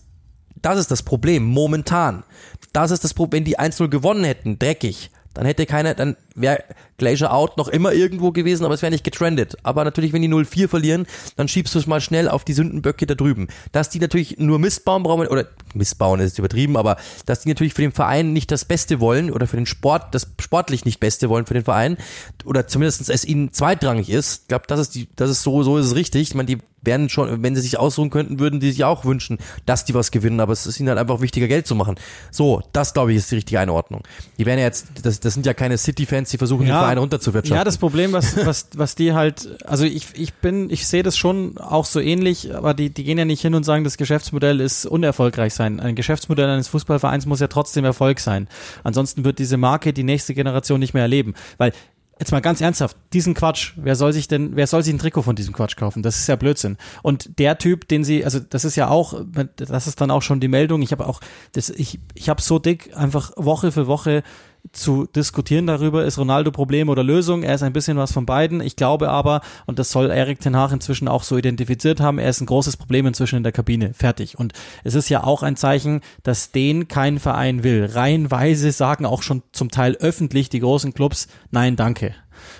[0.62, 2.24] das ist das Problem momentan.
[2.72, 6.64] Das ist das Problem, wenn die 1-0 gewonnen hätten, dreckig, dann hätte keiner, dann wäre
[6.96, 9.56] Glacier Out noch immer irgendwo gewesen, aber es wäre nicht getrendet.
[9.62, 11.06] Aber natürlich, wenn die 0-4 verlieren,
[11.36, 13.48] dann schiebst du es mal schnell auf die Sündenböcke da drüben.
[13.70, 17.48] Dass die natürlich nur Mist bauen brauchen, oder Mist bauen ist übertrieben, aber dass die
[17.48, 20.98] natürlich für den Verein nicht das Beste wollen oder für den Sport, das sportlich nicht
[20.98, 21.98] Beste wollen für den Verein,
[22.44, 25.78] oder zumindest es ihnen zweitrangig ist, ich glaube, das ist die, das ist so, so
[25.78, 26.22] ist es richtig.
[26.22, 26.58] Ich meine, die
[26.88, 30.10] werden schon, wenn sie sich ausruhen könnten, würden die sich auch wünschen, dass die was
[30.10, 31.96] gewinnen, aber es ist ihnen halt einfach wichtiger, Geld zu machen.
[32.30, 34.02] So, das glaube ich ist die richtige Einordnung.
[34.38, 36.98] Die werden ja jetzt, das, das sind ja keine City-Fans, die versuchen, ja, den Verein
[36.98, 37.56] runterzuwirtschaften.
[37.56, 41.16] Ja, das Problem, was, was, was die halt, also ich, ich bin, ich sehe das
[41.16, 44.60] schon auch so ähnlich, aber die, die gehen ja nicht hin und sagen, das Geschäftsmodell
[44.60, 45.80] ist unerfolgreich sein.
[45.80, 48.48] Ein Geschäftsmodell eines Fußballvereins muss ja trotzdem Erfolg sein.
[48.84, 51.34] Ansonsten wird diese Marke die nächste Generation nicht mehr erleben.
[51.58, 51.72] Weil
[52.18, 55.22] jetzt mal ganz ernsthaft, diesen Quatsch, wer soll sich denn, wer soll sich ein Trikot
[55.22, 56.02] von diesem Quatsch kaufen?
[56.02, 56.76] Das ist ja Blödsinn.
[57.02, 59.20] Und der Typ, den sie, also das ist ja auch,
[59.56, 60.82] das ist dann auch schon die Meldung.
[60.82, 61.20] Ich habe auch,
[61.52, 64.22] das, ich, ich habe so dick einfach Woche für Woche
[64.72, 67.42] zu diskutieren darüber, ist Ronaldo Problem oder Lösung.
[67.42, 68.60] Er ist ein bisschen was von beiden.
[68.60, 72.28] Ich glaube aber, und das soll Erik Ten Hag inzwischen auch so identifiziert haben, er
[72.28, 73.94] ist ein großes Problem inzwischen in der Kabine.
[73.94, 74.38] Fertig.
[74.38, 74.52] Und
[74.84, 77.86] es ist ja auch ein Zeichen, dass den kein Verein will.
[77.86, 82.14] Reihenweise sagen auch schon zum Teil öffentlich die großen Clubs, nein, danke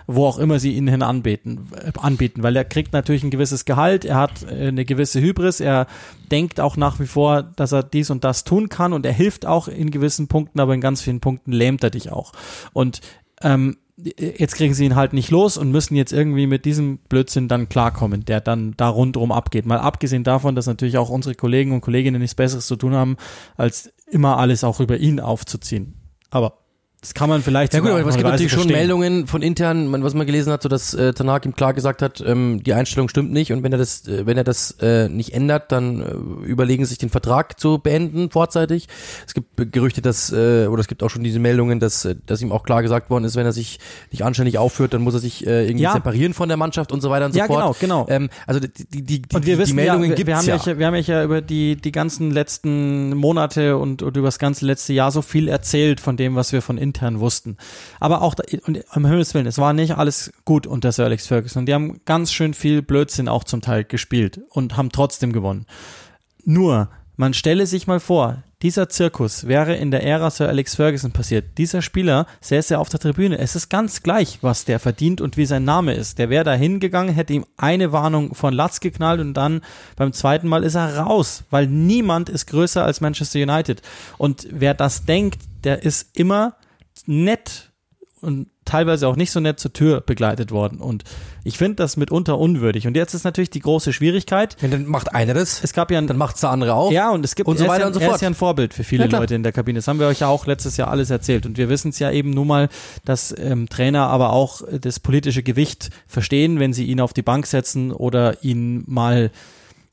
[0.07, 3.65] wo auch immer sie ihn hin anbieten, äh, anbieten, weil er kriegt natürlich ein gewisses
[3.65, 5.87] Gehalt, er hat äh, eine gewisse Hybris, er
[6.31, 9.47] denkt auch nach wie vor, dass er dies und das tun kann und er hilft
[9.47, 12.33] auch in gewissen Punkten, aber in ganz vielen Punkten lähmt er dich auch.
[12.73, 13.01] Und
[13.43, 13.77] ähm,
[14.17, 17.69] jetzt kriegen sie ihn halt nicht los und müssen jetzt irgendwie mit diesem Blödsinn dann
[17.69, 19.67] klarkommen, der dann da rundherum abgeht.
[19.67, 23.17] Mal abgesehen davon, dass natürlich auch unsere Kollegen und Kolleginnen nichts Besseres zu tun haben,
[23.57, 25.95] als immer alles auch über ihn aufzuziehen.
[26.31, 26.58] Aber
[27.01, 30.15] das kann man vielleicht Ja gut, aber es gibt natürlich schon Meldungen von intern, was
[30.15, 33.31] man gelesen hat, so dass äh, Tanak ihm klar gesagt hat, ähm, die Einstellung stimmt
[33.33, 36.85] nicht und wenn er das, äh, wenn er das äh, nicht ändert, dann äh, überlegen
[36.87, 38.89] sich den Vertrag zu beenden vorzeitig.
[39.25, 42.43] Es gibt Gerüchte, dass äh, oder es gibt auch schon diese Meldungen, dass äh, dass
[42.43, 43.79] ihm auch klar gesagt worden ist, wenn er sich
[44.11, 45.93] nicht anständig aufführt, dann muss er sich äh, irgendwie ja.
[45.93, 47.61] separieren von der Mannschaft und so weiter und so ja, fort.
[47.61, 48.07] Ja, genau, genau.
[48.09, 50.47] Ähm, also die die die, und wir die, wissen die Meldungen ja, gibt's wir haben
[50.47, 50.57] ja.
[50.57, 50.79] ja.
[50.79, 54.95] Wir haben ja über die die ganzen letzten Monate und, und über das ganze letzte
[54.95, 57.57] Jahr so viel erzählt von dem, was wir von intern wussten.
[58.01, 61.27] Aber auch, da, und um Himmels Willen, es war nicht alles gut unter Sir Alex
[61.27, 61.67] Ferguson.
[61.67, 65.67] Die haben ganz schön viel Blödsinn auch zum Teil gespielt und haben trotzdem gewonnen.
[66.45, 71.13] Nur, man stelle sich mal vor, dieser Zirkus wäre in der Ära Sir Alex Ferguson
[71.13, 71.59] passiert.
[71.59, 73.39] Dieser Spieler säße auf der Tribüne.
[73.39, 76.19] Es ist ganz gleich, was der verdient und wie sein Name ist.
[76.19, 79.61] Der wäre da hingegangen, hätte ihm eine Warnung von Latz geknallt und dann
[79.95, 83.81] beim zweiten Mal ist er raus, weil niemand ist größer als Manchester United.
[84.17, 86.55] Und wer das denkt, der ist immer
[87.07, 87.73] nett
[88.21, 90.81] und teilweise auch nicht so nett zur Tür begleitet worden.
[90.81, 91.05] Und
[91.45, 92.87] ich finde das mitunter unwürdig.
[92.87, 94.57] Und jetzt ist natürlich die große Schwierigkeit.
[94.61, 95.63] Wenn dann macht einer das.
[95.63, 96.93] Es gab ja ein, dann macht's der andere auch.
[96.93, 98.11] Ja, und es gibt und so weiter ja, und so fort.
[98.11, 99.79] Er ist ja ein Vorbild für viele ja, Leute in der Kabine.
[99.79, 101.47] Das haben wir euch ja auch letztes Jahr alles erzählt.
[101.47, 102.69] Und wir wissen es ja eben nun mal,
[103.05, 107.47] dass ähm, Trainer aber auch das politische Gewicht verstehen, wenn sie ihn auf die Bank
[107.47, 109.31] setzen oder ihn mal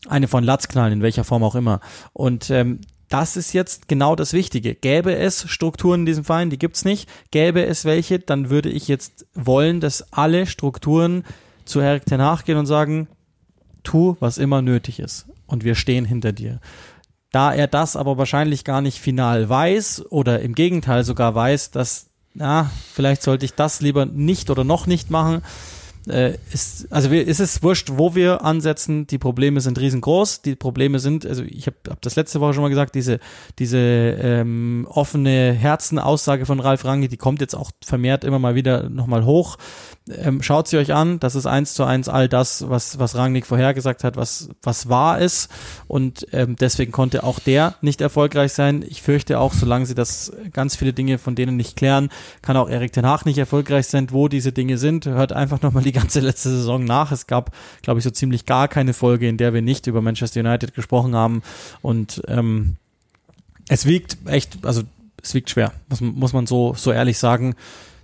[0.07, 1.79] eine von Latz knallen, in welcher Form auch immer.
[2.13, 2.79] Und ähm,
[3.15, 4.75] das ist jetzt genau das Wichtige.
[4.75, 7.09] Gäbe es Strukturen in diesem Verein, die gibt's nicht.
[7.31, 11.23] Gäbe es welche, dann würde ich jetzt wollen, dass alle Strukturen
[11.63, 13.07] zu Erik Ten Hag gehen und sagen,
[13.83, 15.27] tu, was immer nötig ist.
[15.47, 16.59] Und wir stehen hinter dir.
[17.31, 22.07] Da er das aber wahrscheinlich gar nicht final weiß oder im Gegenteil sogar weiß, dass,
[22.33, 25.41] na, vielleicht sollte ich das lieber nicht oder noch nicht machen,
[26.07, 29.07] äh, ist, also wir, ist es wurscht, wo wir ansetzen.
[29.07, 30.41] Die Probleme sind riesengroß.
[30.41, 33.19] Die Probleme sind, also ich habe hab das letzte Woche schon mal gesagt, diese,
[33.59, 38.89] diese ähm, offene Herzenaussage von Ralf Rangi, die kommt jetzt auch vermehrt immer mal wieder
[38.89, 39.57] nochmal hoch
[40.09, 43.47] ähm, schaut sie euch an, das ist eins zu eins all das, was, was Rangnick
[43.47, 45.49] vorhergesagt hat, was, was wahr ist
[45.87, 48.85] und ähm, deswegen konnte auch der nicht erfolgreich sein.
[48.87, 52.09] Ich fürchte auch, solange sie das ganz viele Dinge von denen nicht klären,
[52.43, 55.07] kann auch Erik Ten Hag nicht erfolgreich sein, wo diese Dinge sind.
[55.07, 57.11] Hört einfach nochmal die ganze letzte Saison nach.
[57.11, 57.51] Es gab,
[57.81, 61.15] glaube ich, so ziemlich gar keine Folge, in der wir nicht über Manchester United gesprochen
[61.15, 61.41] haben
[61.81, 62.77] und ähm,
[63.69, 64.83] es wiegt echt, also
[65.23, 67.55] es wiegt schwer, muss, muss man so, so ehrlich sagen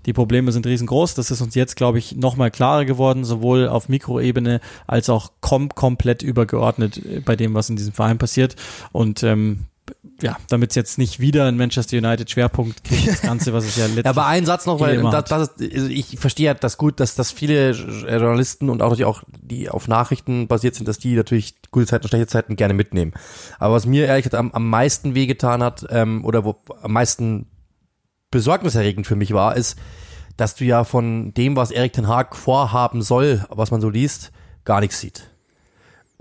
[0.05, 1.15] Die Probleme sind riesengroß.
[1.15, 5.69] Das ist uns jetzt, glaube ich, nochmal klarer geworden, sowohl auf Mikroebene als auch kom
[5.69, 8.55] komplett übergeordnet äh, bei dem, was in diesem Verein passiert.
[8.91, 9.65] Und ähm,
[10.21, 13.75] ja, damit es jetzt nicht wieder ein Manchester United Schwerpunkt kriegt, das Ganze, was es
[13.75, 14.05] ja letztlich.
[14.05, 17.15] Aber ein Satz noch, weil das, das ist, also ich verstehe ja das gut, dass,
[17.15, 21.87] dass viele Journalisten und auch auch die auf Nachrichten basiert sind, dass die natürlich gute
[21.87, 23.13] Zeiten und schlechte Zeiten gerne mitnehmen.
[23.57, 27.47] Aber was mir ehrlich gesagt am, am meisten wehgetan hat, ähm, oder wo am meisten
[28.31, 29.77] besorgniserregend für mich war, ist,
[30.37, 34.31] dass du ja von dem, was Erik Ten Haag vorhaben soll, was man so liest,
[34.63, 35.31] gar nichts sieht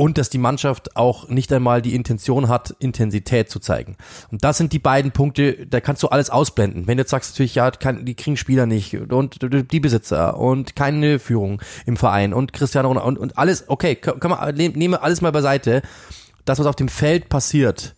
[0.00, 3.98] und dass die Mannschaft auch nicht einmal die Intention hat, Intensität zu zeigen.
[4.30, 6.86] Und das sind die beiden Punkte, da kannst du alles ausblenden.
[6.86, 11.18] Wenn du jetzt sagst, natürlich, ja, die kriegen Spieler nicht und die Besitzer und keine
[11.18, 15.82] Führung im Verein und Cristiano und, und alles, okay, kann man, nehme alles mal beiseite.
[16.46, 17.94] Das, was auf dem Feld passiert,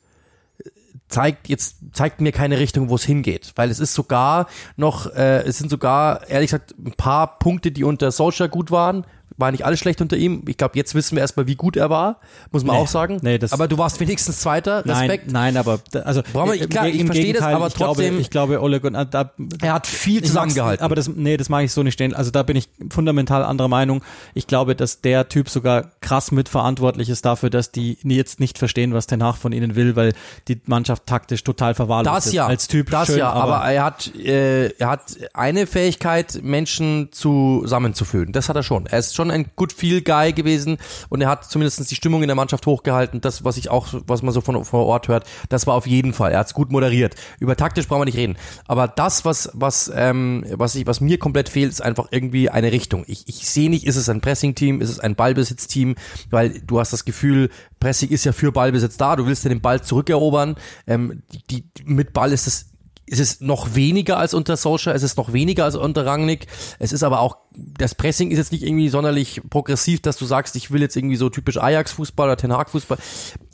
[1.09, 5.43] zeigt jetzt zeigt mir keine Richtung, wo es hingeht, weil es ist sogar noch, äh,
[5.43, 9.64] es sind sogar ehrlich gesagt ein paar Punkte, die unter Solskjaer gut waren, war nicht
[9.64, 10.42] alles schlecht unter ihm.
[10.46, 12.18] Ich glaube, jetzt wissen wir erstmal, wie gut er war,
[12.50, 13.18] muss man nee, auch sagen.
[13.22, 14.84] Nee, das aber du warst wenigstens Zweiter.
[14.84, 15.30] Respekt.
[15.30, 18.18] Nein, nein aber also wir, ich, klar, ich verstehe das, aber ich trotzdem.
[18.18, 20.84] Ich glaube, Ole Gunnar, da, er hat viel zusammengehalten.
[20.84, 22.14] Aber das, nee, das mag ich so nicht stehen.
[22.14, 24.02] Also da bin ich fundamental anderer Meinung.
[24.34, 28.94] Ich glaube, dass der Typ sogar krass mitverantwortlich ist dafür, dass die jetzt nicht verstehen,
[28.94, 30.12] was der Hag von ihnen will, weil
[30.48, 33.84] die Mannschaft taktisch total verwahrlost das ja, Als Typ das schön, ja, aber, aber er
[33.84, 38.32] hat äh, er hat eine Fähigkeit, Menschen zusammenzuführen.
[38.32, 38.86] Das hat er schon.
[38.86, 42.28] Er ist schon ein gut viel Guy gewesen und er hat zumindest die Stimmung in
[42.28, 43.20] der Mannschaft hochgehalten.
[43.20, 46.12] Das, was ich auch, was man so von vor Ort hört, das war auf jeden
[46.12, 46.32] Fall.
[46.32, 47.14] Er hat es gut moderiert.
[47.40, 48.36] Über taktisch brauchen wir nicht reden.
[48.66, 52.72] Aber das, was, was, ähm, was, ich, was mir komplett fehlt, ist einfach irgendwie eine
[52.72, 53.04] Richtung.
[53.06, 55.94] Ich, ich sehe nicht, ist es ein Pressing-Team, ist es ein Ballbesitz-Team,
[56.30, 57.50] weil du hast das Gefühl,
[57.80, 60.56] Pressing ist ja für Ballbesitz da, du willst ja den Ball zurückerobern.
[60.86, 62.71] Ähm, die, die, mit Ball ist es
[63.07, 66.46] es ist noch weniger als unter Solskjaer, es ist noch weniger als unter Rangnick.
[66.78, 70.55] Es ist aber auch, das Pressing ist jetzt nicht irgendwie sonderlich progressiv, dass du sagst,
[70.57, 72.98] ich will jetzt irgendwie so typisch Ajax-Fußball oder Ten Hag-Fußball.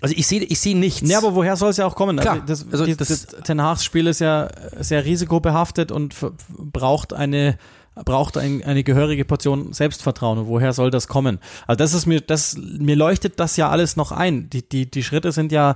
[0.00, 1.08] Also ich sehe ich sehe nichts.
[1.08, 2.18] Ja, aber woher soll es ja auch kommen?
[2.18, 6.14] Klar, also das, also die, das, das Ten Hags-Spiel ist ja sehr risikobehaftet und
[6.48, 7.58] braucht eine
[8.04, 10.38] braucht ein, eine gehörige Portion Selbstvertrauen.
[10.38, 11.40] Und woher soll das kommen?
[11.66, 14.48] Also das ist mir, das, mir leuchtet das ja alles noch ein.
[14.50, 15.74] Die, die, die Schritte sind ja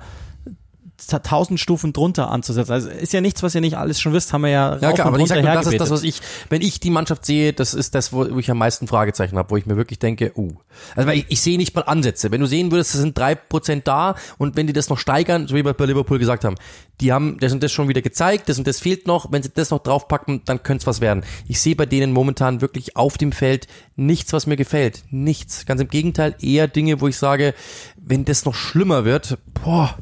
[1.06, 2.72] tausend Stufen drunter anzusetzen.
[2.72, 5.08] Also ist ja nichts, was ihr nicht alles schon wisst, haben wir ja Ja klar,
[5.08, 7.94] aber ich sag, das ist das, was ich, wenn ich die Mannschaft sehe, das ist
[7.94, 10.52] das, wo ich am meisten Fragezeichen habe, wo ich mir wirklich denke, uh.
[10.96, 12.30] Also weil ich, ich sehe nicht mal Ansätze.
[12.30, 15.48] Wenn du sehen würdest, es sind drei Prozent da und wenn die das noch steigern,
[15.48, 16.56] so wie wir bei Liverpool gesagt haben,
[17.00, 19.50] die haben das und das schon wieder gezeigt, das und das fehlt noch, wenn sie
[19.52, 21.24] das noch draufpacken, dann könnte es was werden.
[21.48, 25.04] Ich sehe bei denen momentan wirklich auf dem Feld nichts, was mir gefällt.
[25.10, 25.66] Nichts.
[25.66, 27.54] Ganz im Gegenteil, eher Dinge, wo ich sage,
[27.96, 29.96] wenn das noch schlimmer wird, boah,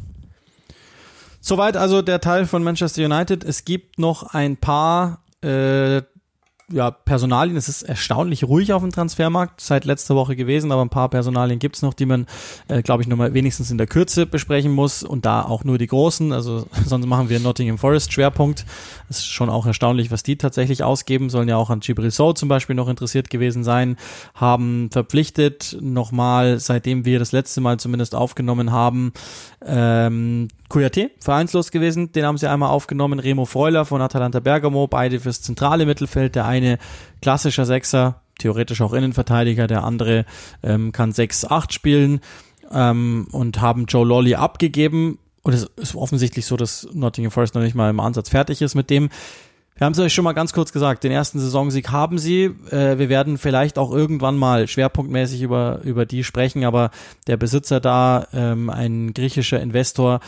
[1.51, 3.43] Soweit also der Teil von Manchester United.
[3.43, 6.01] Es gibt noch ein paar äh,
[6.73, 10.91] ja, Personalien, es ist erstaunlich ruhig auf dem Transfermarkt, seit letzter Woche gewesen, aber ein
[10.91, 12.27] paar Personalien gibt's noch, die man,
[12.69, 15.03] äh, glaube ich, nochmal wenigstens in der Kürze besprechen muss.
[15.03, 18.65] Und da auch nur die großen, also sonst machen wir Nottingham Forest Schwerpunkt.
[19.09, 22.49] Es ist schon auch erstaunlich, was die tatsächlich ausgeben, sollen ja auch an Gibril zum
[22.49, 23.97] Beispiel noch interessiert gewesen sein,
[24.37, 25.77] haben verpflichtet.
[25.81, 29.13] Nochmal, seitdem wir das letzte Mal zumindest aufgenommen haben,
[29.67, 35.21] ähm, Kouyaté, vereinslos gewesen, den haben sie einmal aufgenommen, Remo Freuler von Atalanta Bergamo, beide
[35.21, 36.79] fürs zentrale Mittelfeld, der eine
[37.21, 40.25] klassischer Sechser, theoretisch auch Innenverteidiger, der andere
[40.63, 42.21] ähm, kann 6-8 spielen
[42.73, 45.19] ähm, und haben Joe Lolly abgegeben.
[45.43, 48.75] Und es ist offensichtlich so, dass Nottingham Forest noch nicht mal im Ansatz fertig ist
[48.75, 49.11] mit dem.
[49.81, 52.55] Wir haben es euch schon mal ganz kurz gesagt, den ersten Saisonsieg haben sie.
[52.71, 56.91] Äh, wir werden vielleicht auch irgendwann mal schwerpunktmäßig über, über die sprechen, aber
[57.27, 60.21] der Besitzer da, ähm, ein griechischer Investor,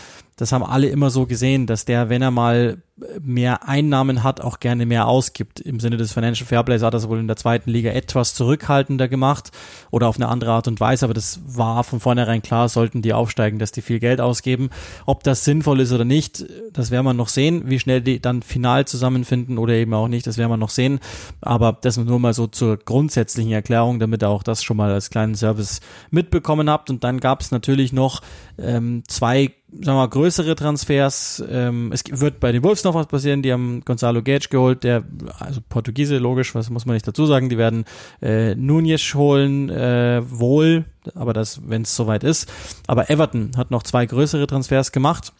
[0.42, 2.78] das haben alle immer so gesehen, dass der, wenn er mal
[3.20, 5.60] mehr Einnahmen hat, auch gerne mehr ausgibt.
[5.60, 9.06] Im Sinne des Financial Fairplays hat er es wohl in der zweiten Liga etwas zurückhaltender
[9.06, 9.52] gemacht
[9.92, 13.12] oder auf eine andere Art und Weise, aber das war von vornherein klar, sollten die
[13.12, 14.70] aufsteigen, dass die viel Geld ausgeben.
[15.06, 17.62] Ob das sinnvoll ist oder nicht, das werden wir noch sehen.
[17.66, 20.98] Wie schnell die dann final zusammenfinden oder eben auch nicht, das werden wir noch sehen.
[21.40, 25.08] Aber das nur mal so zur grundsätzlichen Erklärung, damit ihr auch das schon mal als
[25.08, 25.80] kleinen Service
[26.10, 26.90] mitbekommen habt.
[26.90, 28.22] Und dann gab es natürlich noch
[28.58, 31.42] ähm, zwei sagen wir mal, größere Transfers.
[31.48, 33.42] Ähm, es wird bei den Wolves noch was passieren.
[33.42, 35.04] Die haben Gonzalo Gage geholt, der,
[35.38, 37.48] also Portugiese, logisch, was muss man nicht dazu sagen.
[37.48, 37.84] Die werden
[38.20, 42.52] äh, Nunez holen, äh, wohl, aber das, wenn es soweit ist.
[42.86, 45.32] Aber Everton hat noch zwei größere Transfers gemacht.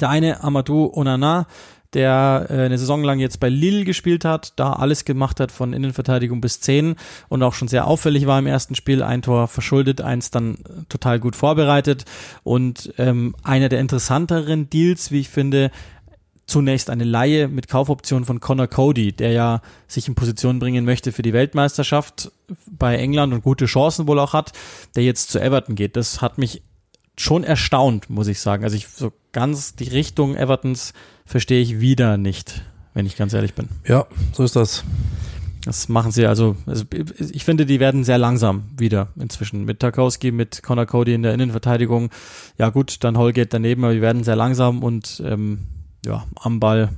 [0.00, 1.46] Der eine, Amadou Onana,
[1.94, 5.72] der äh, eine Saison lang jetzt bei Lille gespielt hat, da alles gemacht hat von
[5.72, 6.96] Innenverteidigung bis 10
[7.28, 10.58] und auch schon sehr auffällig war im ersten Spiel, ein Tor verschuldet, eins dann
[10.88, 12.04] total gut vorbereitet
[12.42, 15.70] und ähm, einer der interessanteren Deals, wie ich finde,
[16.48, 21.12] zunächst eine Laie mit Kaufoption von Connor Cody, der ja sich in Position bringen möchte
[21.12, 22.32] für die Weltmeisterschaft
[22.66, 24.52] bei England und gute Chancen wohl auch hat,
[24.96, 25.94] der jetzt zu Everton geht.
[25.94, 26.62] Das hat mich
[27.18, 28.64] schon erstaunt, muss ich sagen.
[28.64, 30.94] Also ich so ganz die Richtung Evertons
[31.28, 32.62] verstehe ich wieder nicht,
[32.94, 33.68] wenn ich ganz ehrlich bin.
[33.86, 34.82] Ja, so ist das.
[35.64, 36.84] Das machen sie also, also
[37.18, 39.66] ich finde, die werden sehr langsam wieder inzwischen.
[39.66, 42.10] Mit Tarkowski, mit Connor Cody in der Innenverteidigung.
[42.56, 45.66] Ja gut, dann Holgate daneben, aber die werden sehr langsam und ähm,
[46.06, 46.90] ja, am Ball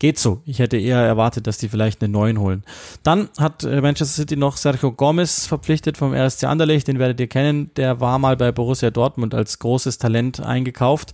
[0.00, 0.42] geht so.
[0.44, 2.64] Ich hätte eher erwartet, dass die vielleicht einen neuen holen.
[3.04, 7.28] Dann hat äh, Manchester City noch Sergio Gomez verpflichtet vom RSC Anderlecht, den werdet ihr
[7.28, 7.70] kennen.
[7.76, 11.12] Der war mal bei Borussia Dortmund als großes Talent eingekauft.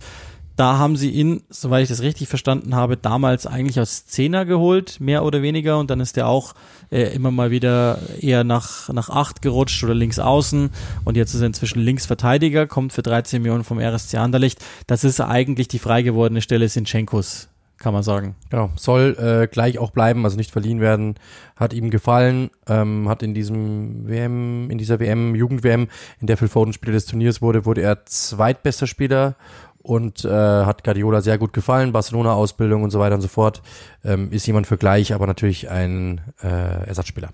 [0.55, 4.99] Da haben sie ihn, soweit ich das richtig verstanden habe, damals eigentlich als Zehner geholt,
[4.99, 5.79] mehr oder weniger.
[5.79, 6.53] Und dann ist er auch
[6.91, 10.69] äh, immer mal wieder eher nach, nach acht gerutscht oder links außen.
[11.05, 14.63] Und jetzt ist er inzwischen Linksverteidiger, kommt für 13 Millionen vom RSC Anderlecht.
[14.85, 17.49] Das ist eigentlich die frei gewordene Stelle Sinchenkos,
[17.79, 18.35] kann man sagen.
[18.51, 21.15] Genau, soll äh, gleich auch bleiben, also nicht verliehen werden.
[21.55, 25.87] Hat ihm gefallen, ähm, hat in diesem WM, in dieser WM, Jugend-WM,
[26.21, 29.35] in der Phil Foden Spieler des Turniers wurde, wurde er zweitbester Spieler
[29.83, 33.61] und äh, hat Guardiola sehr gut gefallen, Barcelona-Ausbildung und so weiter und so fort.
[34.03, 37.29] Ähm, ist jemand für gleich, aber natürlich ein äh, Ersatzspieler.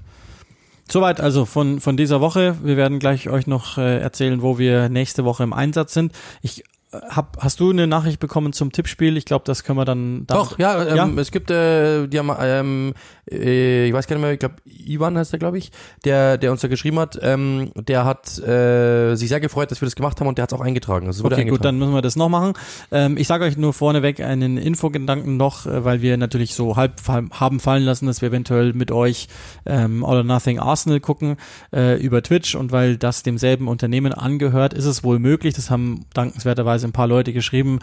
[0.91, 2.57] Soweit also von, von dieser Woche.
[2.63, 6.11] Wir werden gleich euch noch äh, erzählen, wo wir nächste Woche im Einsatz sind.
[6.41, 9.15] Ich hab, hast du eine Nachricht bekommen zum Tippspiel?
[9.15, 10.25] Ich glaube, das können wir dann.
[10.25, 12.93] Doch, ja, ähm, ja, es gibt, äh, die haben, ähm,
[13.29, 15.71] äh, ich weiß gar nicht mehr, ich glaube, Ivan heißt der, glaube ich,
[16.03, 19.85] der, der uns da geschrieben hat, ähm, der hat äh, sich sehr gefreut, dass wir
[19.85, 21.05] das gemacht haben und der hat es auch eingetragen.
[21.05, 21.49] Also okay, eingetragen.
[21.57, 22.53] gut, dann müssen wir das noch machen.
[22.91, 26.95] Ähm, ich sage euch nur vorneweg einen Infogedanken noch, äh, weil wir natürlich so halb
[27.07, 29.27] haben fallen lassen, dass wir eventuell mit euch
[29.67, 31.37] ähm, All or Nothing Arsenal gucken
[31.71, 36.05] äh, über Twitch und weil das demselben Unternehmen angehört, ist es wohl möglich, das haben
[36.15, 37.79] dankenswerterweise ein paar Leute geschrieben,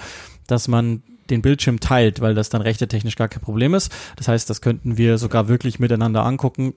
[0.46, 3.92] dass man den Bildschirm teilt, weil das dann rechtetechnisch gar kein Problem ist.
[4.16, 6.74] Das heißt, das könnten wir sogar wirklich miteinander angucken.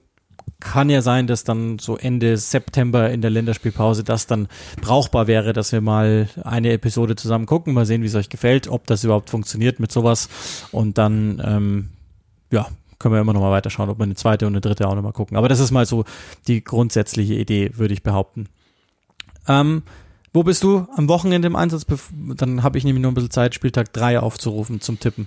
[0.58, 4.48] Kann ja sein, dass dann so Ende September in der Länderspielpause das dann
[4.80, 8.68] brauchbar wäre, dass wir mal eine Episode zusammen gucken, mal sehen, wie es euch gefällt,
[8.68, 10.28] ob das überhaupt funktioniert mit sowas.
[10.72, 11.88] Und dann, ähm,
[12.50, 12.68] ja,
[12.98, 15.02] können wir immer noch mal weiterschauen, ob wir eine zweite und eine dritte auch noch
[15.02, 15.36] mal gucken.
[15.36, 16.04] Aber das ist mal so
[16.46, 18.48] die grundsätzliche Idee, würde ich behaupten.
[19.48, 19.82] Ähm,
[20.32, 21.84] wo bist du am Wochenende im Einsatz?
[22.12, 25.26] Dann habe ich nämlich nur ein bisschen Zeit, Spieltag 3 aufzurufen zum Tippen.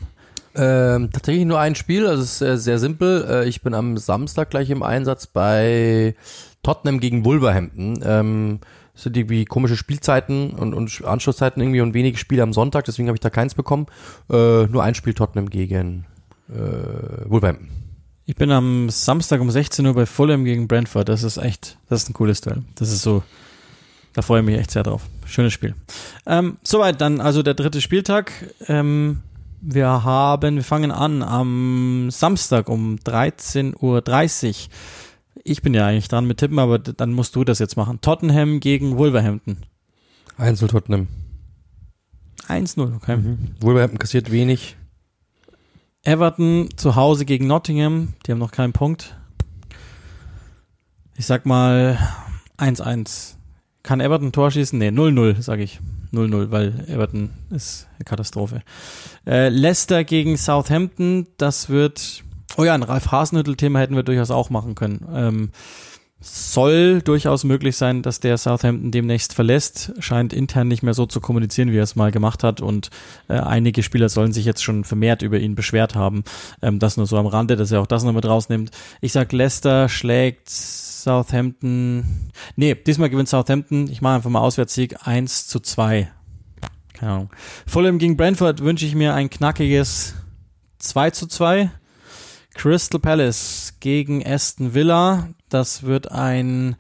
[0.56, 3.26] Ähm, tatsächlich nur ein Spiel, also es ist äh, sehr simpel.
[3.28, 6.16] Äh, ich bin am Samstag gleich im Einsatz bei
[6.62, 8.00] Tottenham gegen Wolverhampton.
[8.06, 8.60] Ähm,
[8.94, 13.08] das sind irgendwie komische Spielzeiten und, und Anschlusszeiten irgendwie und wenige Spiele am Sonntag, deswegen
[13.08, 13.88] habe ich da keins bekommen.
[14.30, 16.06] Äh, nur ein Spiel Tottenham gegen
[16.50, 17.70] äh, Wolverhampton.
[18.26, 21.10] Ich bin am Samstag um 16 Uhr bei Fulham gegen Brentford.
[21.10, 22.62] Das ist echt, das ist ein cooles Duell.
[22.76, 23.24] Das ist so
[24.14, 25.04] da freue ich mich echt sehr drauf.
[25.26, 25.76] Schönes Spiel.
[26.26, 28.32] Ähm, soweit dann also der dritte Spieltag.
[28.68, 29.22] Ähm,
[29.62, 34.70] wir haben, wir fangen an am Samstag um 13.30 Uhr.
[35.44, 38.00] Ich bin ja eigentlich dran mit Tippen, aber dann musst du das jetzt machen.
[38.02, 39.58] Tottenham gegen Wolverhampton.
[40.38, 41.08] 1-0 Tottenham.
[42.48, 43.18] 1-0, okay.
[43.18, 43.56] Mhm.
[43.62, 44.76] Wolverhampton kassiert wenig.
[46.04, 48.14] Everton zu Hause gegen Nottingham.
[48.26, 49.16] Die haben noch keinen Punkt.
[51.16, 51.98] Ich sag mal
[52.58, 53.36] 1-1.
[53.84, 54.80] Kann Everton Tor schießen?
[54.80, 55.80] Nee, 0-0, sage ich.
[56.14, 58.62] 0-0, weil Everton ist eine Katastrophe.
[59.26, 62.24] Äh, Leicester gegen Southampton, das wird.
[62.56, 65.06] Oh ja, ein Ralf Hasenhüttel-Thema hätten wir durchaus auch machen können.
[65.12, 65.52] Ähm,
[66.22, 69.92] soll durchaus möglich sein, dass der Southampton demnächst verlässt.
[70.00, 72.62] Scheint intern nicht mehr so zu kommunizieren, wie er es mal gemacht hat.
[72.62, 72.90] Und
[73.28, 76.24] äh, einige Spieler sollen sich jetzt schon vermehrt über ihn beschwert haben.
[76.62, 78.72] Ähm, das nur so am Rande, dass er auch das noch mit rausnimmt.
[79.02, 80.50] Ich sag, Leicester schlägt
[81.04, 82.32] Southampton.
[82.56, 83.90] Nee, diesmal gewinnt Southampton.
[83.90, 86.10] Ich mache einfach mal Auswärtssieg 1 zu 2.
[86.94, 87.30] Keine Ahnung.
[87.68, 90.16] Fulham gegen Brentford wünsche ich mir ein knackiges
[90.80, 91.70] 2 zu 2.
[92.54, 95.28] Crystal Palace gegen Aston Villa.
[95.50, 96.78] Das wird ein.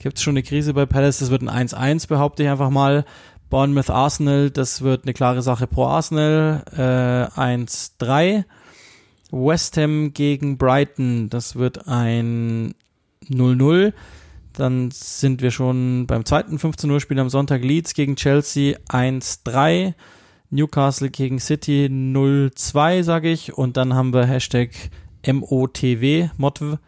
[0.00, 1.20] Gibt es schon eine Krise bei Palace?
[1.20, 3.06] Das wird ein 1-1, behaupte ich einfach mal.
[3.48, 6.64] Bournemouth Arsenal, das wird eine klare Sache pro Arsenal.
[6.76, 8.44] Äh, 1-3.
[9.30, 12.74] West Ham gegen Brighton, das wird ein
[13.30, 13.92] 0-0.
[14.52, 19.94] Dann sind wir schon beim zweiten 15 Uhr Spiel am Sonntag Leeds gegen Chelsea 1-3.
[20.50, 23.52] Newcastle gegen City 0-2, sage ich.
[23.52, 24.70] Und dann haben wir Hashtag
[25.26, 26.78] MOTW, Motv.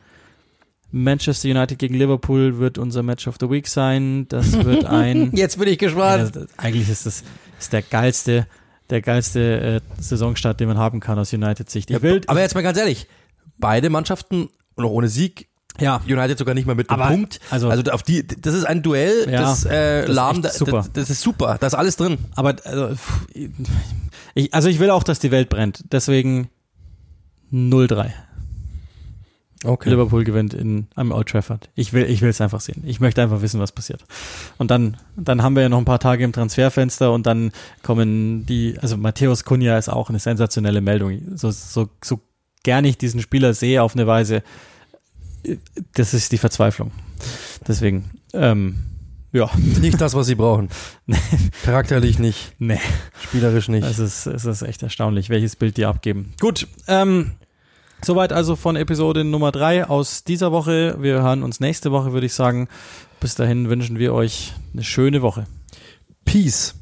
[0.93, 4.29] Manchester United gegen Liverpool wird unser Match of the Week sein.
[4.29, 5.33] Das wird ein.
[5.35, 6.37] Jetzt bin ich gespannt.
[6.37, 7.25] Ja, eigentlich ist das
[7.59, 8.47] ist der geilste,
[8.91, 11.91] der geilste äh, Saisonstart, den man haben kann aus United Sicht.
[11.91, 13.09] Ich will, aber jetzt mal ganz ehrlich,
[13.59, 15.49] beide Mannschaften noch ohne Sieg
[15.81, 16.01] Ja.
[16.07, 17.41] United sogar nicht mal mit einem Punkt.
[17.51, 20.79] Also, also auf die, das ist ein Duell, ja, das, äh, das lahm, ist super.
[20.79, 22.19] Das, das, ist super, da ist alles drin.
[22.35, 22.97] Aber also
[24.35, 25.85] ich, also ich will auch, dass die Welt brennt.
[25.93, 26.49] Deswegen
[27.53, 28.11] 0-3.
[29.65, 29.91] Okay.
[29.91, 31.71] Liverpool gewinnt in am Old Trafford.
[31.75, 32.83] Ich will, ich will es einfach sehen.
[32.87, 34.05] Ich möchte einfach wissen, was passiert.
[34.59, 37.53] Und dann, dann haben wir ja noch ein paar Tage im Transferfenster und dann
[37.83, 41.37] kommen die, also Matthäus Kunja ist auch eine sensationelle Meldung.
[41.37, 42.21] So, so, so
[42.63, 44.43] gern ich diesen Spieler sehe auf eine Weise,
[45.95, 46.93] das ist die Verzweiflung.
[47.67, 48.77] Deswegen, ähm,
[49.33, 49.51] ja.
[49.81, 50.69] Nicht das, was sie brauchen.
[51.65, 52.55] Charakterlich nicht.
[52.59, 52.81] Nee.
[53.23, 53.87] Spielerisch nicht.
[53.87, 56.33] Es ist, es ist echt erstaunlich, welches Bild die abgeben.
[56.41, 57.33] Gut, ähm,
[58.05, 60.97] Soweit also von Episode Nummer drei aus dieser Woche.
[61.01, 62.69] Wir hören uns nächste Woche, würde ich sagen.
[63.21, 65.47] Bis dahin wünschen wir euch eine schöne Woche.
[66.25, 66.75] Peace.